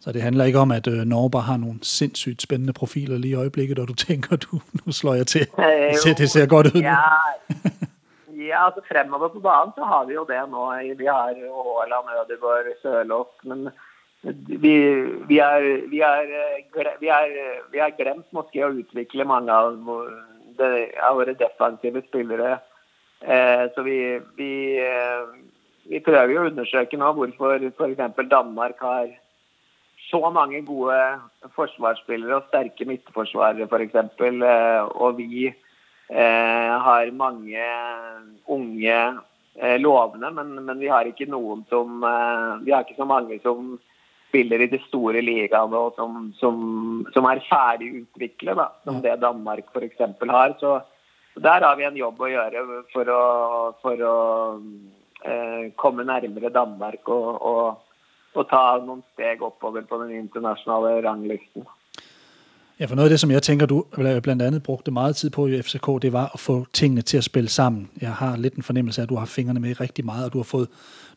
[0.00, 3.38] Så det handler ikke om at uh, Norge bare har noen sinnssykt spennende profiler lige
[3.38, 5.46] i øyeblikket, og du tenker du, nå slår jeg til.
[5.90, 6.82] Det ser, det ser godt ut.
[6.82, 6.98] Ja,
[8.48, 10.64] ja, altså fremover på banen så har vi jo det nå.
[10.98, 13.46] Vi har Haaland, Ødegaard, Sørloth.
[13.46, 13.70] men
[14.22, 14.74] vi,
[15.28, 16.26] vi, er, vi, er,
[17.00, 17.30] vi, er,
[17.72, 22.58] vi er glemt måske å utvikle mange av, våre defensive spillere.
[23.20, 23.96] Eh, så vi,
[24.80, 25.24] eh,
[25.88, 28.20] vi, prøver jo å undersøke nå hvorfor f.eks.
[28.28, 29.08] Danmark har
[30.10, 31.00] så mange gode
[31.56, 33.98] forsvarsspillere og sterke midtforsvarere f.eks.
[34.28, 35.58] Eh, og vi eh,
[36.10, 37.66] har mange
[38.50, 38.96] unge
[39.54, 43.38] eh, lovende, men, men, vi har ikke noen som eh, Vi har ikke så mange
[43.44, 43.78] som
[44.30, 46.58] spiller i de store ligaene og som, som,
[47.14, 50.04] som er ferdig utviklet, som det Danmark f.eks.
[50.30, 50.54] har.
[50.60, 50.78] Så
[51.34, 53.22] der har vi en jobb å gjøre for å,
[53.82, 54.14] for å
[55.24, 61.66] eh, komme nærmere Danmark og, og, og, ta noen steg oppover på den internasjonale ranglisten.
[62.80, 63.84] Ja, for noget af det, som jeg tænker, du
[64.22, 67.24] blandt andet brugte meget tid på i FCK, det var at få tingene til at
[67.24, 67.90] spille sammen.
[68.00, 70.38] Jeg har lidt en fornemmelse af, at du har fingrene med rigtig meget, og du
[70.38, 70.68] har fået,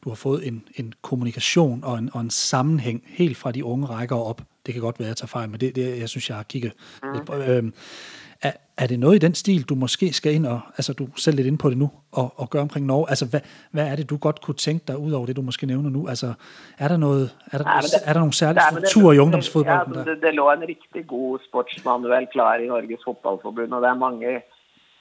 [0.04, 3.86] du har fået en, en kommunikation og en, og en sammenhæng helt fra de unge
[3.86, 4.42] rækker op.
[4.66, 6.44] Det kan godt være, at jeg tager fejl, men det, det jeg synes, jeg har
[6.44, 6.72] kigget
[7.04, 7.14] mm.
[7.14, 7.34] lidt på.
[7.34, 7.74] Øhm,
[8.44, 11.08] er, er det noget i den stil, du måske skal ind og, altså du er
[11.16, 13.06] selv lidt inde på det nu, og, og gøre omkring Norge?
[13.10, 15.66] Altså hvad, hvad er det, du godt kunne tænke dig, ud over det, du måske
[15.66, 16.08] nævner nu?
[16.08, 16.34] Altså
[16.80, 19.96] er der noget, er der, ja, det, er der nogle særlige strukturer i ungdomsfodbolden?
[19.96, 23.94] Ja, det, det lå en rigtig god sportsmanuel klar i Norges fotballforbund, og det er
[23.94, 24.42] mange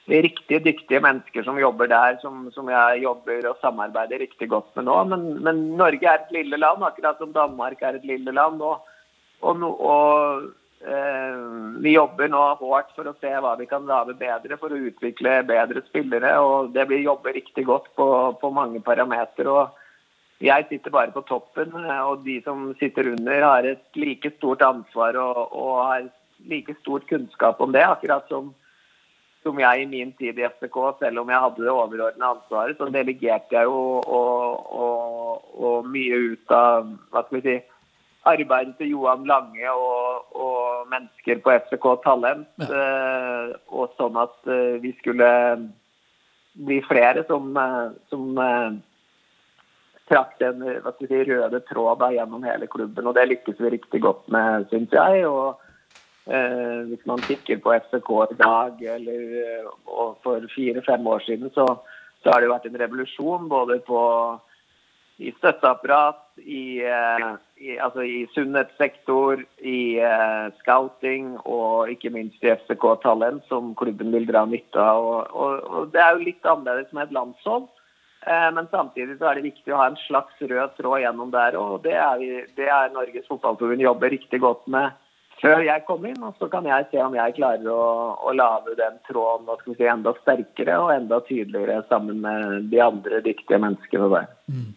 [0.07, 4.83] riktig dyktige mennesker som jobber der, som, som, jeg jobber og samarbeider riktig godt med
[4.83, 5.03] nå.
[5.03, 8.61] Men, men, Norge er et lille land, akkurat som Danmark er et lille land.
[8.61, 8.87] Og,
[9.41, 9.55] og,
[9.91, 10.41] og
[11.83, 15.37] vi jobber nå hardt for å se hva vi kan lage bedre for å utvikle
[15.47, 16.33] bedre spillere.
[16.43, 18.07] Og det blir jobber riktig godt på,
[18.41, 19.67] på mange parametere.
[20.43, 21.71] Jeg sitter bare på toppen,
[22.03, 26.09] og de som sitter under, har et like stort ansvar og, og har
[26.51, 28.51] like stort kunnskap om det, akkurat som
[29.43, 32.87] som jeg i min tid i FCK, selv om jeg hadde det overordnede ansvaret, så
[32.87, 37.55] delegerte jeg jo og, og, og mye ut av hva skal vi si,
[38.29, 42.49] arbeidet til Johan Lange og, og mennesker på FCK Talent.
[42.61, 42.69] Ja.
[42.69, 45.27] Uh, og sånn at uh, vi skulle
[46.53, 48.39] bli flere som, uh, som
[50.09, 50.63] trakk den
[51.01, 53.07] si, røde tråd gjennom hele klubben.
[53.09, 55.27] Og det lykkes vi riktig godt med, syns jeg.
[55.27, 55.61] og
[56.25, 59.65] Eh, hvis man kikker på FCK i dag, eller eh,
[60.23, 61.65] for fire-fem år siden, så,
[62.23, 63.99] så, har det vært en revolusjon både på
[65.19, 72.51] i støtteapparat, i, eh, i, altså i sunnhetssektor, i uh, scouting og ikke minst i
[72.55, 75.05] FCK Talent, som klubben vil dra nytte av.
[75.05, 77.69] Og, og, og Det er jo litt annerledes med et landshold,
[78.25, 81.59] uh, men samtidig så er det viktig å ha en slags rød tråd gjennom der.
[81.59, 81.95] Og det
[82.57, 84.99] det er Norges Fotballforbund jobber riktig godt med
[85.43, 86.21] før jeg kom inn.
[86.23, 87.85] Og så kan jeg se om jeg klarer å,
[88.19, 93.59] å lage den tråden si, enda sterkere og enda tydeligere sammen med de andre dyktige
[93.61, 94.29] menneskene der.
[94.47, 94.71] Mm.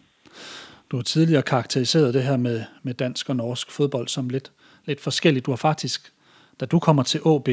[0.91, 4.51] Du har tidligere karakteriseret det her med, med dansk og norsk fodbold som litt,
[4.85, 5.45] litt forskjellig.
[5.45, 6.13] Du har faktisk,
[6.59, 7.49] da du kommer til AB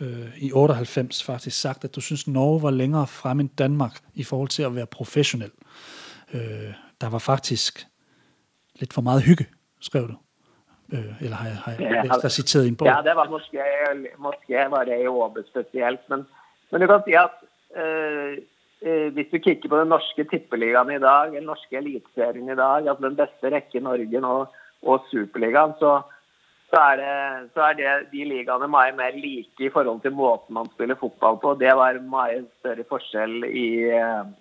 [0.00, 4.24] øh, i 98, faktisk sagt at du syns Norge var lenger frem enn Danmark i
[4.24, 5.52] forhold til å være professionell.
[6.34, 7.86] Øh, der var faktisk
[8.80, 9.46] litt for mye hygge,
[9.80, 10.16] skrev du.
[10.92, 12.84] Øh, eller har jeg, har jeg ja, sitert en på?
[12.84, 13.60] Ja, det var måske,
[14.18, 16.00] måske var det i Åbe spesielt.
[16.08, 16.26] Men,
[16.70, 17.36] men, du kan si at
[17.82, 18.38] øh,
[18.82, 23.06] hvis du kikker på den norske tippeligaen i dag, den norske eliteserien i dag, altså
[23.06, 24.32] den beste rekke i Norge nå,
[24.82, 25.92] og Superligaen, så,
[26.72, 30.56] så er, det, så er det de ligaene mye mer like i forhold til måten
[30.58, 31.54] man spiller fotball på.
[31.60, 33.68] Det var mye større forskjell i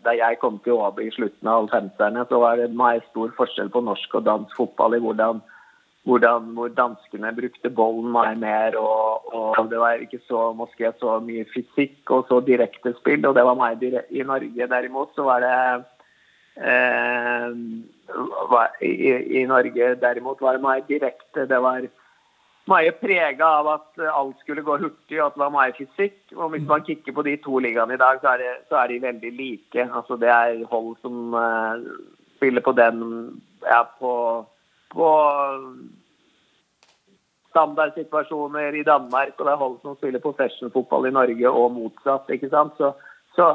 [0.06, 3.69] Da jeg kom til Åby i slutten av 50-erne, så var det mye stor forskjell
[3.73, 5.43] på norsk og dansk fotball i hvordan,
[6.04, 8.78] hvordan hvor danskene brukte bollen mye mer.
[8.80, 13.26] Og, og det var ikke så, måske, så mye fysikk og så direkte spill.
[13.28, 15.56] Og det var meg I Norge derimot så var det
[16.58, 17.50] eh,
[18.82, 18.94] i,
[19.42, 21.46] i, Norge derimot var det mye direkte.
[21.50, 21.86] Det var
[22.72, 26.34] mye prega av at alt skulle gå hurtig og at det var mye fysikk.
[26.34, 28.90] Og hvis man kikker på de to ligaene i dag, så er, det, så er
[28.90, 29.86] de veldig like.
[29.86, 31.86] Altså Det er hold som eh,
[32.40, 33.06] spiller på den
[33.62, 34.14] ja, på,
[34.91, 35.10] på
[37.51, 42.30] standardsituasjoner i Danmark, og det er hold som spiller professional-fotball i Norge, og motsatt.
[42.32, 42.77] ikke sant?
[42.77, 42.93] Så,
[43.36, 43.49] så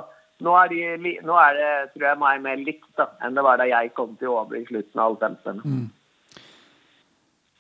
[0.44, 0.80] nå, er de,
[1.24, 4.18] nå, er det tror jeg, meg mer likt da, enn det var da jeg kom
[4.20, 5.64] til Åbe i slutten av 50-årene.
[5.64, 5.86] Mm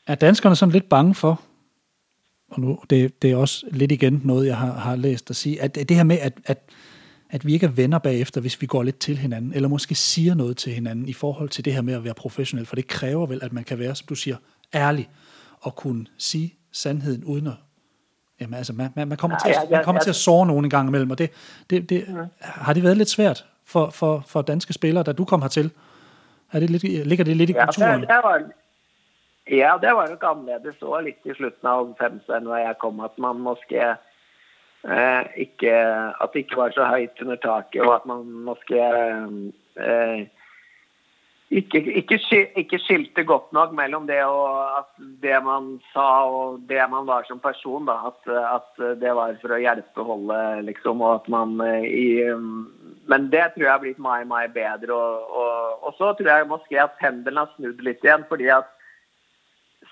[0.06, 1.40] er danskerne sånn litt bange for,
[2.54, 5.60] og nu det, det er også litt igjen noe jeg har, har læst at sige,
[5.62, 6.62] at det her med, at, at,
[7.30, 10.34] at vi ikke er venner bagefter, hvis vi går lidt til hinanden, eller måske siger
[10.34, 13.26] noget til hinanden i forhold til det her med at være professionel, for det kræver
[13.26, 14.36] vel, at man kan være, som du siger,
[14.74, 15.10] ærlig,
[15.60, 17.54] og kunne sige sandheden uden at
[18.40, 20.88] Jamen altså, man, man kommer, til, at, man kommer til at såre nogen en gang
[20.88, 21.30] imellem, og det,
[21.70, 22.24] det, det, ja.
[22.40, 25.70] har det været lidt svært for, for, for danske spillere, da du kom hertil?
[26.52, 27.90] Er det lidt, ligger det lidt i kulturen?
[27.90, 28.42] Ja, det, det var,
[29.50, 33.18] ja, det var nok annerledes òg, litt i slutten av 50 når jeg kom, at
[33.18, 33.96] man måske
[35.36, 35.74] ikke
[36.22, 40.26] At det ikke var så høyt under taket, og at man måske eh,
[41.50, 42.18] ikke, ikke,
[42.56, 44.18] ikke, skilte godt nok mellom det
[45.22, 47.88] det man sa og det man var som person.
[47.88, 51.02] At, at det var for å hjelpe holdet, liksom.
[51.02, 52.08] Og at man eh, i
[53.06, 54.90] Men det tror jeg har blitt mye, mye bedre.
[54.94, 58.26] Og, og, og så tror jeg måske at pendelen har snudd litt igjen.
[58.28, 58.72] fordi at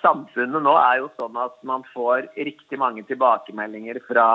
[0.02, 4.26] samfunnet nå er jo sånn at man får riktig mange tilbakemeldinger fra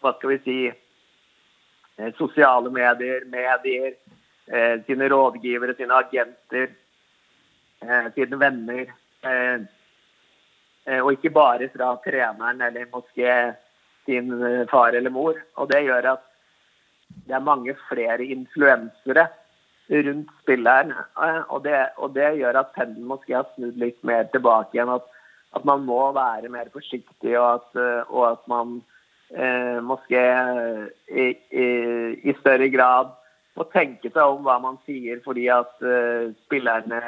[0.00, 3.94] hva skal vi si eh, sosiale medier, medier,
[4.46, 6.70] eh, sine rådgivere, sine agenter,
[7.82, 8.94] eh, sine venner.
[9.22, 9.60] Eh,
[10.86, 13.54] eh og ikke bare fra treneren eller måske
[14.06, 15.36] sin eh, far eller mor.
[15.56, 16.26] Og det gjør at
[17.26, 19.28] det er mange flere influensere
[19.90, 20.92] rundt spilleren.
[21.48, 24.88] Og det, og det gjør at pendelen måske har snudd litt mer tilbake igjen.
[24.94, 25.04] At,
[25.58, 28.78] at man må være mer forsiktig, og at, og at man
[29.34, 30.22] eh, måske
[31.08, 31.66] i, i,
[32.22, 33.12] i, større grad
[33.58, 37.00] må tenke seg om hva man sier, fordi at uh, spillerne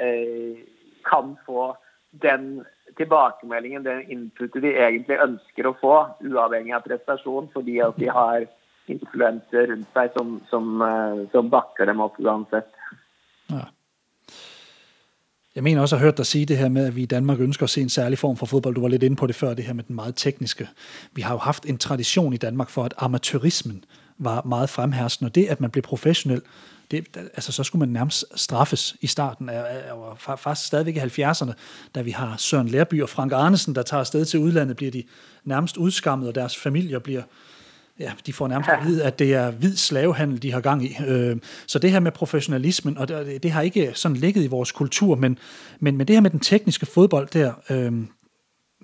[0.00, 0.62] uh,
[1.06, 1.74] kan få
[2.22, 2.62] den
[2.96, 5.94] tilbakemeldingen, den inputet de egentlig ønsker å få,
[6.26, 8.48] uavhengig av prestasjon, fordi at de har
[8.90, 12.70] influenser rundt seg som, som, eh, som bakker dem opp uansett.
[15.54, 17.64] Jeg mener også at hørt dig sige det her med, at vi i Danmark ønsker
[17.64, 18.74] at se en særlig form for fodbold.
[18.74, 20.68] Du var lidt inde på det før, det her med den meget tekniske.
[21.12, 23.84] Vi har jo haft en tradition i Danmark for, at amatørismen
[24.18, 26.42] var meget fremherskende, og det, at man blev professionel,
[26.90, 29.94] det, altså, så skulle man nærmest straffes i starten af, af,
[30.28, 31.52] af faktisk stadigvæk i 70'erne,
[31.94, 35.02] da vi har Søren Lærby og Frank Arnesen, der tager afsted til udlandet, bliver de
[35.44, 37.22] nærmest udskammet, og deres familier bliver
[38.00, 40.96] ja, de får nærmest at vide, at det er hvid slavehandel, de har gang i.
[41.06, 41.36] Øh,
[41.66, 45.16] så det her med professionalismen, og det, det har ikke sådan ligget i vores kultur,
[45.16, 45.38] men,
[45.80, 47.92] men, men det her med den tekniske fodbold der, øh,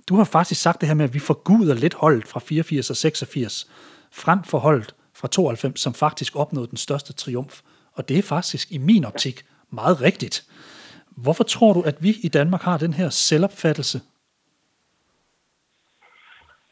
[0.09, 2.97] du har faktisk sagt det her med, at vi forguder lidt holdet fra 84 og
[2.97, 3.67] 86,
[4.13, 7.61] frem for holdet fra 92, som faktisk opnåede den største triumf.
[7.93, 10.45] Og det er faktisk i min optik meget rigtigt.
[11.17, 14.01] Hvorfor tror du, at vi i Danmark har den her selvopfattelse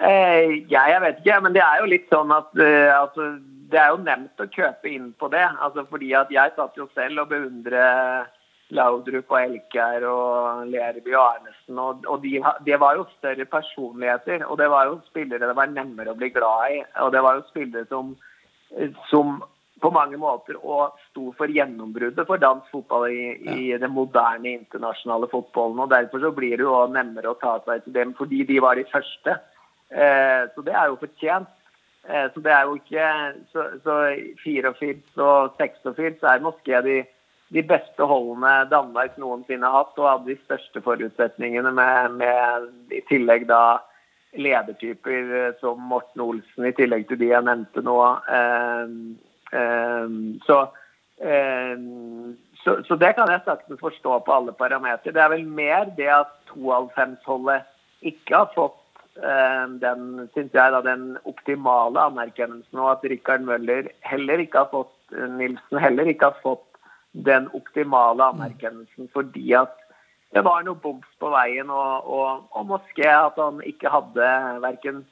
[0.02, 3.36] Eh, ja, jeg vet ikke, men det er jo litt sånn at eh, altså,
[3.70, 5.44] Det er jo nevnt å kjøpe inn på det.
[5.62, 8.32] altså fordi at Jeg satt jo selv og beundret
[8.74, 11.78] Laudrup og Elkjær og Lerby og Arnesen.
[11.78, 14.44] Og, og de, de, var jo større personligheter.
[14.48, 16.80] Og det var jo spillere det var nemmere å bli glad i.
[17.04, 18.14] Og det var jo spillere som,
[19.12, 19.36] som
[19.84, 23.54] på mange måter og sto for gjennombruddet for dansk fotball i, ja.
[23.54, 25.82] i den moderne internasjonale fotballen.
[25.84, 28.80] og Derfor så blir det jo nemmere å ta seg til dem, fordi de var
[28.80, 29.38] de første.
[29.94, 31.50] Eh, så det er jo fortjent.
[32.08, 33.08] Eh, så det er jo ikke
[33.52, 33.94] Så, så
[34.44, 37.04] 84 og 86 er måske de,
[37.54, 43.02] de beste holdene Danmark noensinne har hatt, og hadde de største forutsetningene med, med i
[43.08, 43.78] tillegg da
[44.34, 47.98] ledertyper eh, som Morten Olsen, i tillegg til de jeg nevnte nå.
[50.44, 50.56] Så,
[52.64, 55.14] så, så det kan jeg saktens forstå på alle parametere.
[55.14, 57.62] Det er vel mer det at 92-holdet
[58.02, 58.80] ikke har fått
[59.14, 64.90] den, synes jeg, da, den optimale anerkjennelsen, og at Rikard Møller heller ikke har fått
[65.38, 66.66] Nilsen heller ikke har fått
[67.14, 69.76] den optimale anerkjennelsen fordi at
[70.34, 74.30] det var noe boms på veien, og, og, og Moské at han ikke hadde
[74.64, 75.04] verken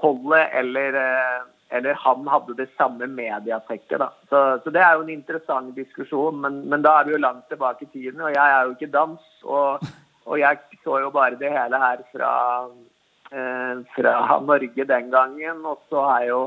[0.00, 1.42] holdet eller, eh,
[1.76, 4.06] eller han hadde det samme mediatekket.
[4.30, 7.44] Så, så, det er jo en interessant diskusjon, men, men, da er vi jo langt
[7.52, 8.22] tilbake i tiden.
[8.24, 9.84] Og jeg er jo ikke dans, og,
[10.24, 12.32] og jeg så jo bare det hele her fra,
[12.70, 12.88] eh,
[13.30, 15.64] fra Norge den gangen.
[15.64, 16.42] Og så har jeg jo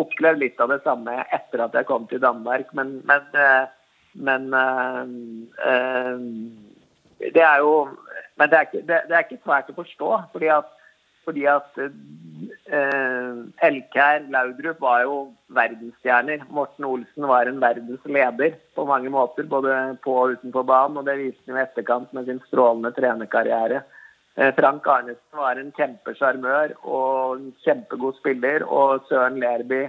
[0.00, 2.70] opplevd litt av det samme etter at jeg kom til Danmark.
[2.76, 3.66] Men, men, eh,
[4.28, 5.06] men øh,
[7.32, 7.88] det er jo
[8.36, 10.08] Men det er, ikke, svært å forstå.
[10.32, 10.72] fordi at
[11.24, 15.14] fordi at eh, Elkær Laudrup var jo
[15.56, 16.44] verdensstjerner.
[16.54, 21.00] Morten Olsen var en verdensleder på mange måter, både på og utenfor banen.
[21.00, 23.80] Og det viste han i etterkant med sin strålende trenerkarriere.
[24.38, 28.64] Eh, Frank Arnesen var en kjempesjarmør og en kjempegod spiller.
[28.64, 29.86] Og Søren Lerby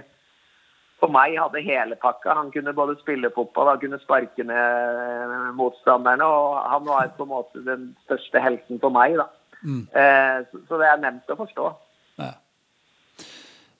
[1.00, 2.34] for meg hadde hele pakka.
[2.40, 6.24] Han kunne både spille fotball og kunne sparke ned motstanderne.
[6.24, 9.18] Og han var på en måte den største helten for meg.
[9.20, 9.28] da.
[9.62, 9.84] Mm.
[10.00, 10.38] Eh,
[10.68, 11.72] så det er nevnt å forstå.
[12.18, 12.32] Ja.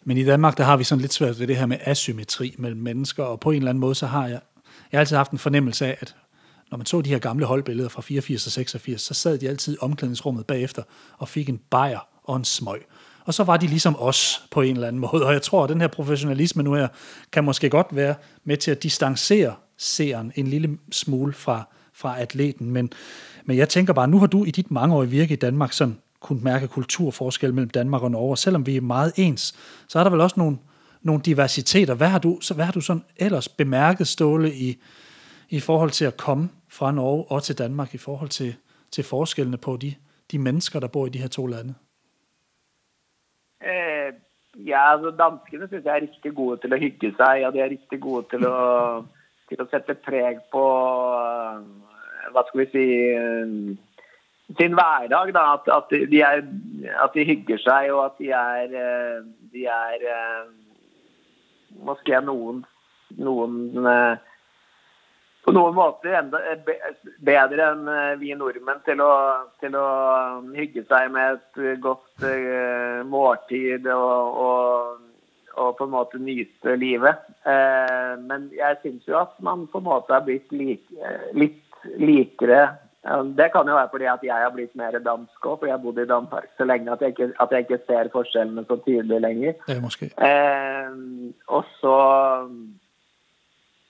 [0.04, 2.78] Men i Danmark der har vi sånn litt svært ved det her med asymmetri mellom
[2.78, 4.40] mennesker, og på en eller annen måte så har jeg,
[4.90, 6.14] jeg har alltid haft en fornemmelse av at
[6.70, 9.74] når man så de her gamle holdbilleder fra 84 og 86, så sad de altid
[9.74, 10.82] i omklædningsrummet bagefter
[11.18, 12.86] og fik en bajer og en smøg.
[13.24, 15.26] Og så var de ligesom os på en eller anden måde.
[15.26, 16.88] Og jeg tror, at den her professionalisme nu her,
[17.32, 18.14] kan måske godt være
[18.44, 21.62] med til at distancere seeren en lille smule fra,
[21.92, 22.70] fra atleten.
[22.70, 22.92] Men,
[23.44, 26.42] men jeg tænker bare, nu har du i dit mangeårige virke i Danmark sådan kunnet
[26.42, 29.54] mærke kulturforskel mellem Danmark og Norge, og selvom vi er meget ens,
[29.88, 30.58] så er der vel også nogle,
[31.02, 31.94] nogle diversiteter.
[31.94, 34.78] Hvad har, du, hvad har du sådan ellers bemærket, Ståle, i,
[35.50, 38.56] i forhold til at komme fra Norge og til Danmark, i forhold til,
[38.90, 39.94] til forskellene på de,
[40.32, 41.74] de mennesker, der bor i de her to lande?
[43.60, 44.12] Eh,
[44.66, 47.74] ja, altså Danskene synes jeg er riktig gode til å hygge seg, og de er
[47.74, 48.58] riktig gode til å,
[49.48, 50.64] til å sette preg på
[52.32, 53.52] hva skal vi si eh,
[54.60, 55.34] sin hverdag.
[55.34, 56.42] Da, at, at, de er,
[56.94, 59.20] at, de hygger seg, og at de er, eh,
[59.52, 60.08] de er
[61.84, 62.62] Måske noen,
[63.22, 63.76] noen
[65.49, 66.40] på noen måter enda
[67.24, 67.90] bedre enn
[68.20, 69.12] vi nordmenn til å,
[69.62, 69.88] til å
[70.55, 75.07] hygge seg med et godt uh, måltid og, og,
[75.57, 77.24] og, på en måte nyte livet.
[77.49, 81.64] Uh, men jeg syns jo at man på en måte har blitt like, litt
[81.99, 82.68] likere
[83.38, 85.84] Det kan jo være fordi at jeg har blitt mer dansk òg, fordi jeg har
[85.84, 89.20] bodd i Danmark så lenge at jeg ikke, at jeg ikke ser forskjellene så tydelig
[89.22, 89.55] lenger.
[89.68, 90.11] Det er måske.
[90.28, 90.90] Eh,
[91.46, 91.94] og så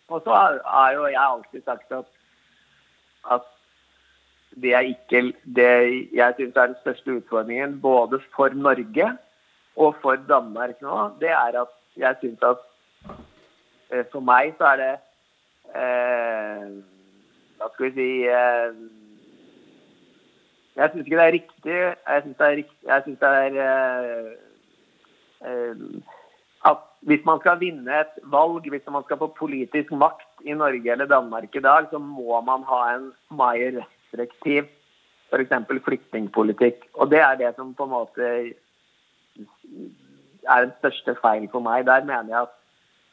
[0.08, 0.34] og så
[0.64, 2.04] har jo jeg alltid sagt at,
[3.32, 3.46] at
[4.62, 9.08] det jeg ikke Det jeg syns er den største utfordringen både for Norge
[9.76, 12.56] og for Danmark nå, det er at jeg syns at
[13.90, 14.94] eh, for meg så er det
[15.74, 16.72] eh,
[17.58, 18.74] hva skal vi si eh,
[20.78, 21.78] Jeg syns ikke det er riktig.
[22.08, 24.28] Jeg syns det er, jeg synes det er eh,
[25.46, 26.17] eh,
[27.08, 31.08] hvis man skal vinne et valg, hvis man skal få politisk makt i Norge eller
[31.08, 34.68] Danmark i dag, så må man ha en mer restriktiv
[35.28, 35.54] f.eks.
[35.84, 36.88] flyktningpolitikk.
[36.94, 38.28] Og det er det som på en måte
[40.48, 41.86] er den største feil for meg.
[41.88, 42.54] Der mener jeg at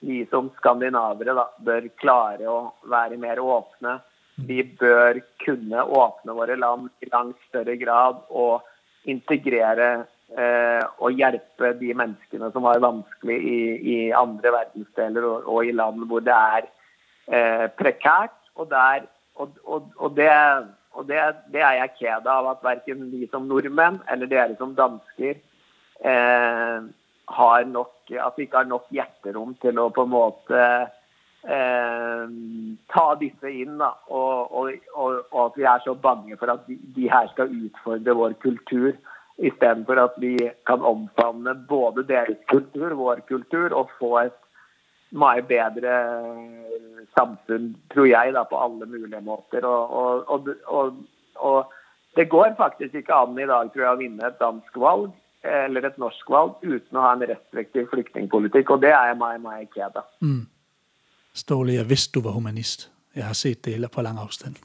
[0.06, 2.60] vi som skandinavere da, bør klare å
[2.92, 4.00] være mer åpne
[4.36, 8.66] vi bør kunne åpne våre land i langt større grad og
[9.08, 13.60] integrere eh, og hjelpe de menneskene som har vanskelig i,
[13.94, 16.68] i andre verdensdeler og, og, i land hvor det er
[17.30, 18.36] eh, prekært.
[18.56, 19.04] Og, der,
[19.36, 19.52] og,
[20.00, 20.32] og det,
[21.08, 25.34] det, det, er jeg kjed av at verken vi som nordmenn eller dere som dansker
[25.36, 26.78] eh,
[27.26, 30.62] har nok, at vi ikke har nok hjerterom til å på en måte
[31.50, 32.24] eh,
[32.94, 33.78] ta disse inn.
[33.82, 37.30] Da, og, og, og, og, at vi er så bange for at de, de her
[37.34, 38.94] skal utfordre vår kultur.
[39.38, 44.38] Istedenfor at vi kan omfavne både deres kultur, vår kultur, og få et
[45.16, 45.98] mye bedre
[47.18, 49.66] samfunn, tror jeg, da, på alle mulige måter.
[49.68, 50.50] Og,
[52.16, 55.12] det går faktisk ikke an i dag tror jeg, å vinne et dansk valg
[55.46, 58.72] eller et norsk valg uten å ha en restriktiv flyktningpolitikk.
[58.72, 60.06] Og det er jeg meg, meg ikke da.
[60.24, 60.46] Mm.
[61.36, 62.88] Ståle, jeg visste du var humanist.
[63.16, 64.58] Jeg har sett det hele på lang avstand.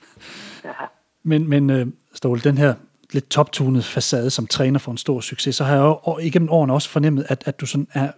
[1.30, 2.76] men men uh, Ståle, den her
[3.14, 6.72] lidt toptunet facade som træner for en stor succes, så har jeg jo igennem årene
[6.72, 8.12] også fornemmet, at, at du sådan er,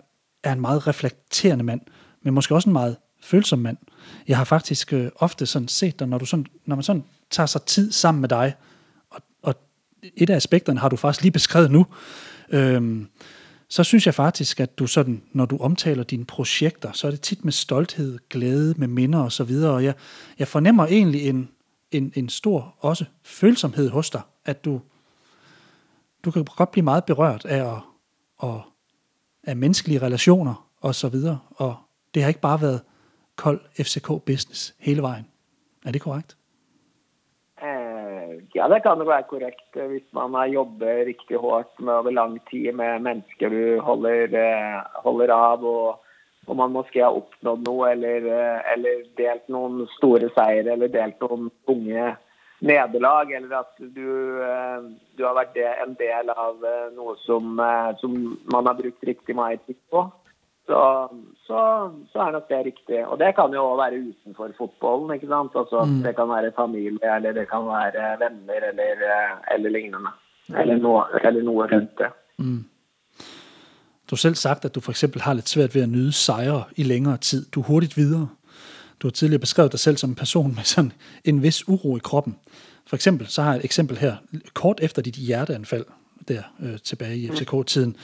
[0.44, 1.80] er en meget reflekterende mand,
[2.22, 3.76] men måske også en meget følsom mand.
[4.28, 7.46] Jeg har faktisk øh, ofte sådan set dig, når, du sådan, når man sådan tager
[7.46, 8.54] sig tid sammen med dig,
[9.10, 9.54] og, og
[10.16, 11.86] et af aspekterne har du faktisk lige beskrevet nu,
[12.50, 13.08] øhm,
[13.68, 17.20] så synes jeg faktisk, at du sådan, når du omtaler dine projekter, så er det
[17.20, 19.72] tit med stolthed, glæde, med minder og så videre.
[19.72, 19.94] Og jeg,
[20.38, 21.48] jeg fornemmer egentlig en,
[21.90, 24.80] en, en stor også følsomhed hos dig, at du,
[26.24, 27.80] du kan godt blive meget berørt af, at,
[28.38, 28.62] og,
[29.46, 31.74] af menneskelige relationer og så videre, og
[32.14, 32.80] det har ikke bare været
[33.36, 35.26] kold FCK-business hele vejen.
[35.86, 36.36] Er det korrekt?
[37.62, 41.92] Eh, ja, det kan jo være korrekt eh, hvis man har jobbet riktig hårdt med
[41.92, 46.04] over lang tid med mennesker du holder, eh, holder av, og,
[46.46, 48.26] og, man måske har oppnådd noe eller,
[48.74, 52.16] eller, delt noen store seire eller delt noen unge
[52.62, 54.08] nederlag, eller at du,
[55.18, 56.62] du har vært en del av
[56.94, 57.58] noe som,
[57.98, 58.18] som
[58.54, 60.06] man har brukt riktig mye tid på
[60.66, 61.08] så,
[61.46, 61.58] så,
[62.12, 63.06] så, er nok det riktig.
[63.06, 65.14] Og det kan jo òg være utenfor fotballen.
[65.14, 65.56] ikke sant?
[65.58, 66.02] Altså, mm.
[66.06, 69.06] Det kan være familie, eller det kan være venner, eller,
[69.54, 70.12] eller lignende.
[70.58, 72.10] Eller noe, eller noe rundt det.
[72.38, 72.62] Mm.
[74.06, 76.64] Du har selv sagt, at du for eksempel har litt svært ved å nyde seire
[76.76, 77.48] i lengre tid.
[77.54, 78.28] Du er hurtig videre.
[79.02, 80.92] Du har tidligere beskrevet dig selv som en person med sådan
[81.24, 82.36] en vis uro i kroppen.
[82.86, 84.16] For eksempel, så har jeg et eksempel her.
[84.54, 85.84] Kort efter dit hjerteanfald,
[86.28, 87.96] der øh, tilbage i FCK-tiden, mm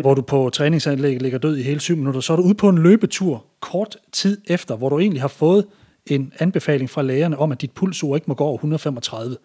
[0.00, 2.68] hvor du på træningsanlægget ligger død i hele syv minutter, så er du ude på
[2.68, 5.66] en løbetur kort tid efter, hvor du egentlig har fået
[6.06, 9.36] en anbefaling fra lægerne om, at dit pulsur ikke må gå over 135.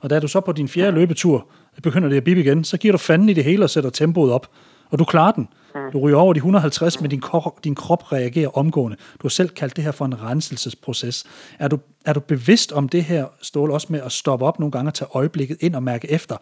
[0.00, 1.46] Og da du så på din fjerde løbetur
[1.82, 4.32] begynder det at bippe igen, så giver du fanden i det hele og sætter tempoet
[4.32, 4.50] op.
[4.90, 5.48] Og du klarer den.
[5.92, 8.96] Du ryger over de 150, men din krop, din krop reagerer omgående.
[8.96, 11.24] Du har selv kaldt det her for en renselsesproces.
[11.58, 14.72] Er du, er du bevidst om det her, Stål, også med at stoppe op nogle
[14.72, 16.36] gange og tage øjeblikket ind og mærke efter?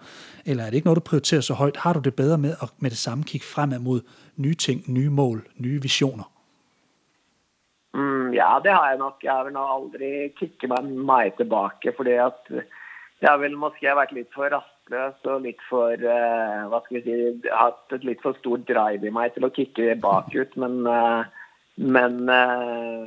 [0.47, 1.77] Eller er det ikke noget, du prioriterer så højt?
[1.77, 4.01] Har du det bedre med at med det samme kigge fremad mod
[4.37, 6.25] nye ting, nye mål, nye visioner?
[7.95, 9.17] Mm, ja, det har jeg nok.
[9.23, 12.43] Jeg har vel aldri kikket meg meg tilbake, fordi at
[13.21, 16.99] jeg har vel måske vært litt for rask rastløs og litt for uh, Hva skal
[16.99, 20.57] vi si Hatt et litt for stort drive i meg til å kicke bakut.
[20.57, 21.25] Men, uh,
[21.77, 23.07] men uh,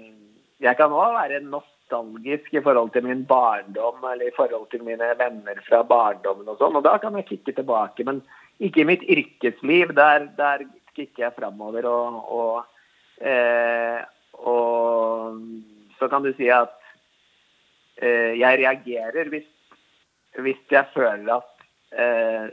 [0.63, 5.13] jeg kan òg være nostalgisk i forhold til min barndom eller i forhold til mine
[5.19, 6.77] venner fra barndommen og sånn.
[6.79, 8.05] Og da kan jeg kicke tilbake.
[8.07, 8.23] Men
[8.63, 9.93] ikke i mitt yrkesliv.
[9.97, 10.65] Der, der
[10.95, 12.63] kikker jeg framover og, og,
[14.45, 15.39] og
[15.97, 16.75] så kan du si at
[18.03, 19.47] jeg reagerer hvis,
[20.43, 21.52] hvis jeg føler at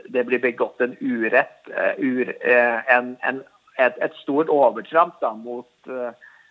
[0.09, 3.43] det blir begått en urett, eh, eh, en, en,
[3.77, 5.91] et, et, stort overtramp da, mot,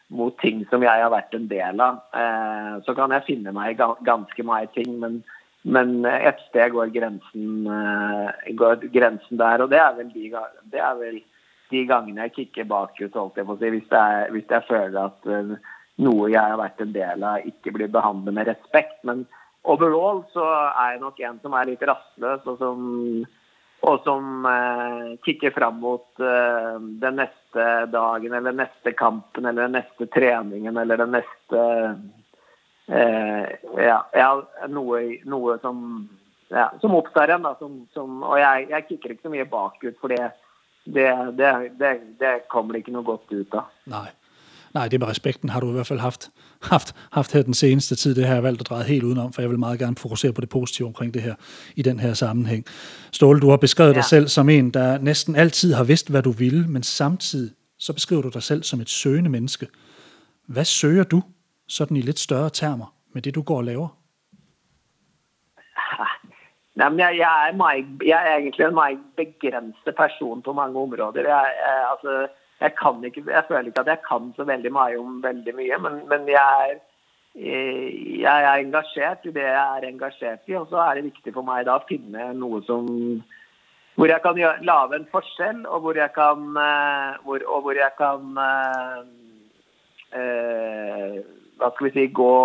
[0.09, 2.01] mot, ting som jeg har vært en del av.
[2.87, 5.21] Så kan jeg finne meg i ganske mye ting, men,
[5.63, 7.69] men et sted går grensen,
[8.59, 9.63] går grensen, der.
[9.63, 10.33] Og det er vel de,
[10.73, 11.21] det er vel
[11.71, 15.05] de gangene jeg kikker bakut, holdt jeg på å si, hvis jeg, hvis jeg føler
[15.05, 15.31] at
[16.01, 18.99] noe jeg har vært en del av, ikke blir behandlet med respekt.
[19.05, 19.29] men
[19.63, 22.87] overall så er jeg nok en som er litt rastløs, og som,
[23.89, 29.79] og som eh, kikker fram mot eh, den neste dagen eller neste kampen eller den
[29.81, 31.65] neste treningen eller den neste
[32.91, 33.51] eh,
[33.81, 34.31] ja, ja,
[34.69, 35.83] noe, noe som,
[36.49, 37.47] ja, som opptar en.
[37.47, 40.33] Og jeg, jeg kikker ikke så mye bakut, for det,
[40.85, 41.11] det,
[41.79, 43.71] det, det kommer det ikke noe godt ut av.
[43.93, 44.09] Nei.
[44.75, 46.31] Nej, det med respekten har du i hvert fald haft,
[46.63, 48.15] haft, haft her den seneste tid.
[48.15, 50.41] Det har jeg valgt at dreje helt udenom, for jeg vil meget gerne fokusere på
[50.41, 51.35] det positive omkring det her
[51.77, 52.65] i den her sammenhæng.
[53.13, 53.95] Ståle, du har beskrevet ja.
[53.95, 57.93] dig selv som en, der næsten altid har vidst, hvad du ville, men samtidig så
[57.93, 59.67] beskriver du dig selv som et søgende menneske.
[60.49, 61.23] Hvad søger du,
[61.69, 63.89] sådan i lidt større termer, med det du går og laver?
[66.77, 71.13] Nei, jeg, jeg, er meget, jeg er egentlig en meget begrenset person på mange områder.
[71.15, 71.45] Jeg, jeg,
[71.93, 72.29] altså,
[72.61, 72.73] jeg
[73.07, 76.29] ikke, jeg føler ikke at jeg kan så veldig mye om veldig mye, men, men
[76.29, 76.81] jeg, er,
[77.35, 80.57] jeg, er, engasjert i det jeg er engasjert i.
[80.61, 82.91] Og så er det viktig for meg da å finne noe som
[83.97, 87.77] hvor jeg kan gjøre, lage en forskjell, og hvor jeg kan, eh, hvor, og hvor
[87.77, 89.01] jeg kan eh,
[90.21, 91.17] eh,
[91.61, 92.37] Hva skal vi si gå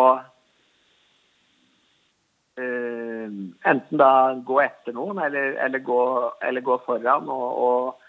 [2.60, 3.38] eh,
[3.72, 4.10] Enten da
[4.48, 6.02] gå etter noen, eller, eller, gå,
[6.44, 7.30] eller gå, foran.
[7.30, 8.05] og, og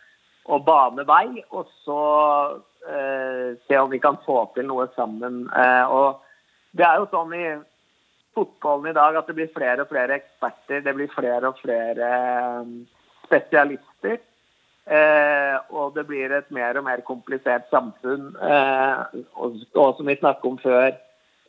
[0.46, 1.42] og bane vei.
[1.50, 2.02] Og så
[2.88, 5.46] eh, se om vi kan få til noe sammen.
[5.50, 6.22] Eh, og
[6.76, 7.46] det er jo sånn i
[8.36, 10.84] fotballen i dag at det blir flere og flere eksperter.
[10.84, 12.72] Det blir flere og flere eh,
[13.26, 14.20] spesialister.
[14.86, 18.30] Eh, og det blir et mer og mer komplisert samfunn.
[18.38, 20.92] Eh, og, og, som vi snakket om før,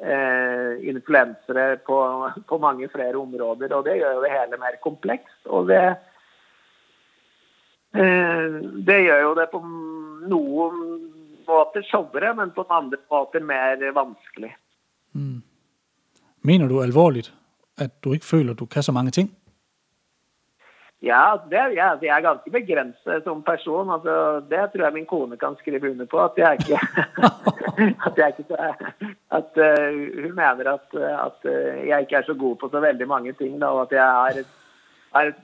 [0.01, 1.99] eh, influensere på,
[2.49, 3.75] på, mange flere områder.
[3.77, 5.41] Og det gjør jo det hele mer komplekst.
[5.45, 5.83] Og det,
[7.97, 9.61] det gjør jo det på
[10.27, 10.81] noen
[11.47, 14.51] måter sjovere, men på andre måter mer vanskelig.
[15.15, 15.41] Mm.
[16.47, 17.31] Mener du alvorligt,
[17.77, 19.31] at du ikke føler, at du kan så mange ting?
[20.99, 23.89] Ja, det, ja, jeg er ganske begrenset som person.
[23.93, 24.13] Altså,
[24.49, 26.17] det tror jeg min kone kan skrive under på.
[26.23, 26.79] At jeg ikke,
[28.07, 28.57] at jeg ikke
[29.37, 31.51] at, uh, Hun mener at, at,
[31.87, 33.61] jeg ikke er så god på så veldig mange ting.
[33.61, 34.29] Da, og at jeg har
[35.27, 35.43] et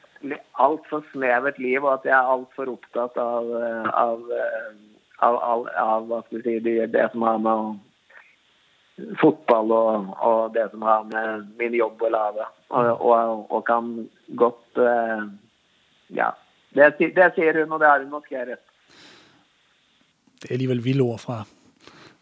[0.59, 3.49] altfor snevert liv, og at jeg er altfor opptatt av,
[3.93, 4.21] av,
[5.19, 7.82] av, av, av hva skal si, det, som har med
[9.21, 12.45] fotball og, og, det som har med min jobb å lage.
[12.74, 13.89] Og, og, og kan
[14.39, 15.26] godt uh,
[16.13, 16.30] ja,
[16.76, 18.63] det, det sier hun, og det har hun nok rett.
[20.41, 21.43] Det er alligevel vilde ord fra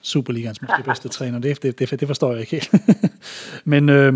[0.02, 1.40] Superligaens måske bedste træner.
[1.40, 3.16] Det, det, det forstår jeg ikke helt.
[3.72, 4.14] Men øh,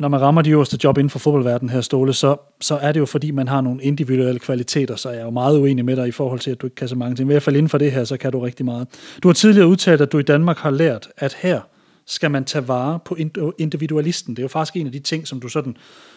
[0.00, 3.00] når man rammer de øverste job inden for fodboldverdenen her, Ståle, så, så er det
[3.00, 6.08] jo fordi, man har nogle individuelle kvaliteter, så jeg er jo meget uenig med dig
[6.08, 7.28] i forhold til, at du ikke kan så mange ting.
[7.28, 8.88] I hvert fald inden for det her, så kan du rigtig meget.
[9.22, 11.60] Du har tidligere udtalt, at du i Danmark har lært, at her
[12.06, 13.16] skal man tage vare på
[13.58, 14.36] individualisten.
[14.36, 15.76] Det er jo faktisk en af de ting, som du sådan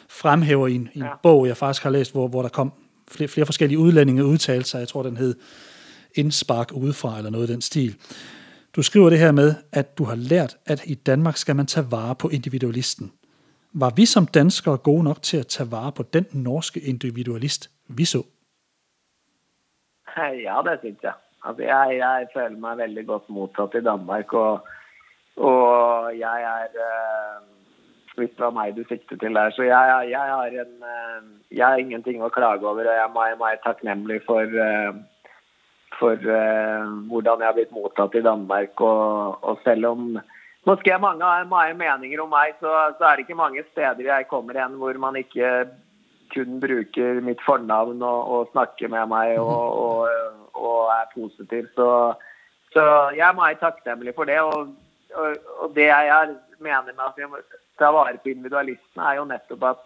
[0.10, 1.10] fremhæver i en, i en ja.
[1.24, 2.74] bog, jeg faktisk har læst, hvor, hvor der kom
[3.12, 4.80] flere, flere forskellige udlændinge udtalelser.
[4.80, 5.36] Jeg tror, den hed
[6.16, 7.96] Indspark udefra, eller noget i den stil.
[8.76, 11.92] Du skriver det her med, at du har lært, at i Danmark skal man tage
[11.92, 13.12] vare på individualisten.
[13.82, 18.06] Var vi som danskere gode nok til at tage vare på den norske individualist, vi
[18.06, 18.22] så?
[20.48, 21.14] Ja, det synes jeg.
[21.46, 24.68] Altså, jeg, jeg føler meg veldig godt mottatt i Danmark, og,
[25.38, 27.40] og jeg er øh,
[28.16, 29.50] hvis det var meg du siktet til der.
[29.50, 33.38] Så jeg, jeg, har en, øh, jeg har ingenting å klage over, og jeg er
[33.42, 34.94] meg takknemlig for, øh,
[36.00, 36.16] for
[37.10, 38.82] hvordan jeg har blitt mottatt i Danmark.
[38.82, 40.20] Og, og selv om
[40.66, 44.30] måske mange har mange meninger om meg, så, så, er det ikke mange steder jeg
[44.30, 45.50] kommer igjen hvor man ikke
[46.34, 51.68] kun bruker mitt fornavn og, og snakker med meg og, og, og er positiv.
[51.76, 51.90] Så,
[52.74, 54.40] så, jeg er meg takknemlig for det.
[54.42, 54.74] Og,
[55.76, 57.38] det jeg mener med at vi må
[57.78, 59.84] ta vare på individualistene, er jo nettopp at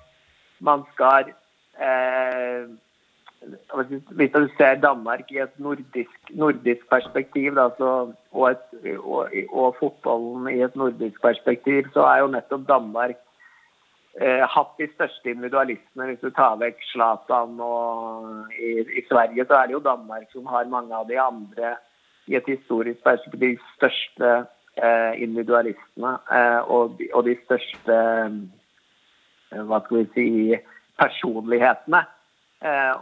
[0.64, 1.34] man skal
[1.84, 2.70] eh,
[4.18, 7.92] Hvis du ser Danmark i et nordisk, nordisk perspektiv, da, så,
[8.32, 13.16] og, et, og, og, fotballen i et nordisk perspektiv, så er jo nettopp Danmark
[14.22, 16.10] eh, hatt de største individualistene.
[16.12, 20.46] Hvis du tar vekk Zlatan og i, i, Sverige, så er det jo Danmark som
[20.52, 21.76] har mange av de andre
[22.28, 24.46] i et historisk perspektiv største
[24.78, 27.96] Eh, individualistene eh, og, og, de største
[29.50, 30.26] eh, hva skal vi si,
[31.02, 32.04] personlighetene.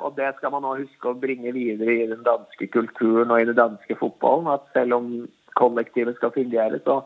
[0.04, 3.48] Og det skal man nå huske å bringe videre i den danske kulturen og i
[3.48, 4.50] den danske fotballen.
[4.52, 5.08] At selv om
[5.56, 6.98] kollektivet skal fungere, så,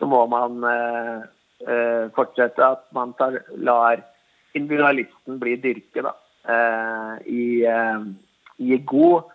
[0.00, 4.02] så må man eh, fortsette at man tar, lar
[4.58, 8.08] individualisten bli dyrket eh, i, eh,
[8.58, 9.30] i god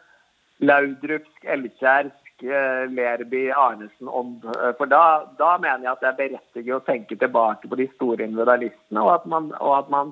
[0.67, 4.41] laudrupsk, elkjærsk Eh, Lerby Arnesen om.
[4.45, 7.87] Eh, for da, da, mener jeg at det er berettiget å tenke tilbake på de
[7.95, 10.11] store individualistene, og at man, og at man,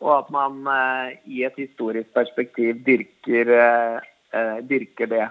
[0.00, 3.52] og at man uh, i et historisk perspektiv dyrker,
[4.34, 5.26] uh, dyrker det.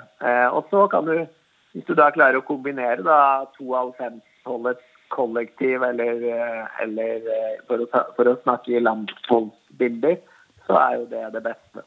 [0.51, 1.26] Og så kan du,
[1.74, 3.20] hvis du da klarer å kombinere da,
[3.57, 6.24] to av fem-holdets kollektiv, eller,
[6.84, 7.30] eller
[7.68, 10.18] for, å, for, å, snakke i landsfolksbilder,
[10.68, 11.86] så er jo det det beste.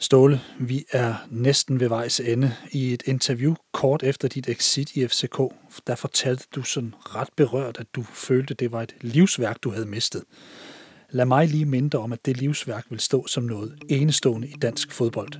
[0.00, 2.52] Ståle, vi er næsten ved vejs ende.
[2.72, 5.38] I et interview kort efter dit exit i FCK,
[5.86, 9.86] der fortalte du sådan ret berørt, at du følte, det var et livsværk, du havde
[9.86, 10.24] mistet.
[11.12, 14.92] Lad mig lige minde om, at det livsværk vil stå som noget enestående i dansk
[14.92, 15.32] fodbold.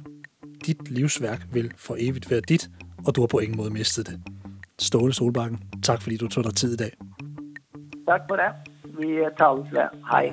[0.67, 2.71] Dit livsværk vil for evigt være dit,
[3.07, 4.21] og du har på ingen måde mistet det.
[4.79, 6.93] Ståle Solbakken, tak fordi du tog dig tid i dag.
[8.09, 8.53] Tak for det.
[8.99, 9.07] Vi
[9.39, 9.89] tales ved.
[10.11, 10.33] Hej.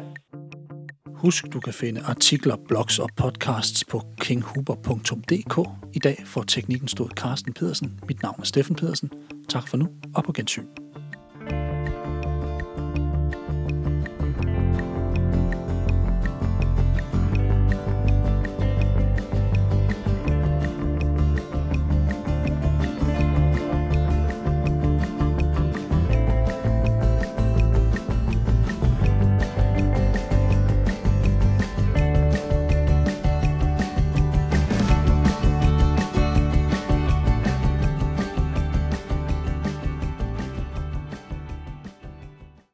[1.08, 5.70] Husk, du kan finde artikler, blogs og podcasts på kinghuber.dk.
[5.94, 8.00] I dag får teknikken stået Carsten Pedersen.
[8.08, 9.12] Mit navn er Steffen Pedersen.
[9.50, 10.66] Tak for nu, og på gensyn.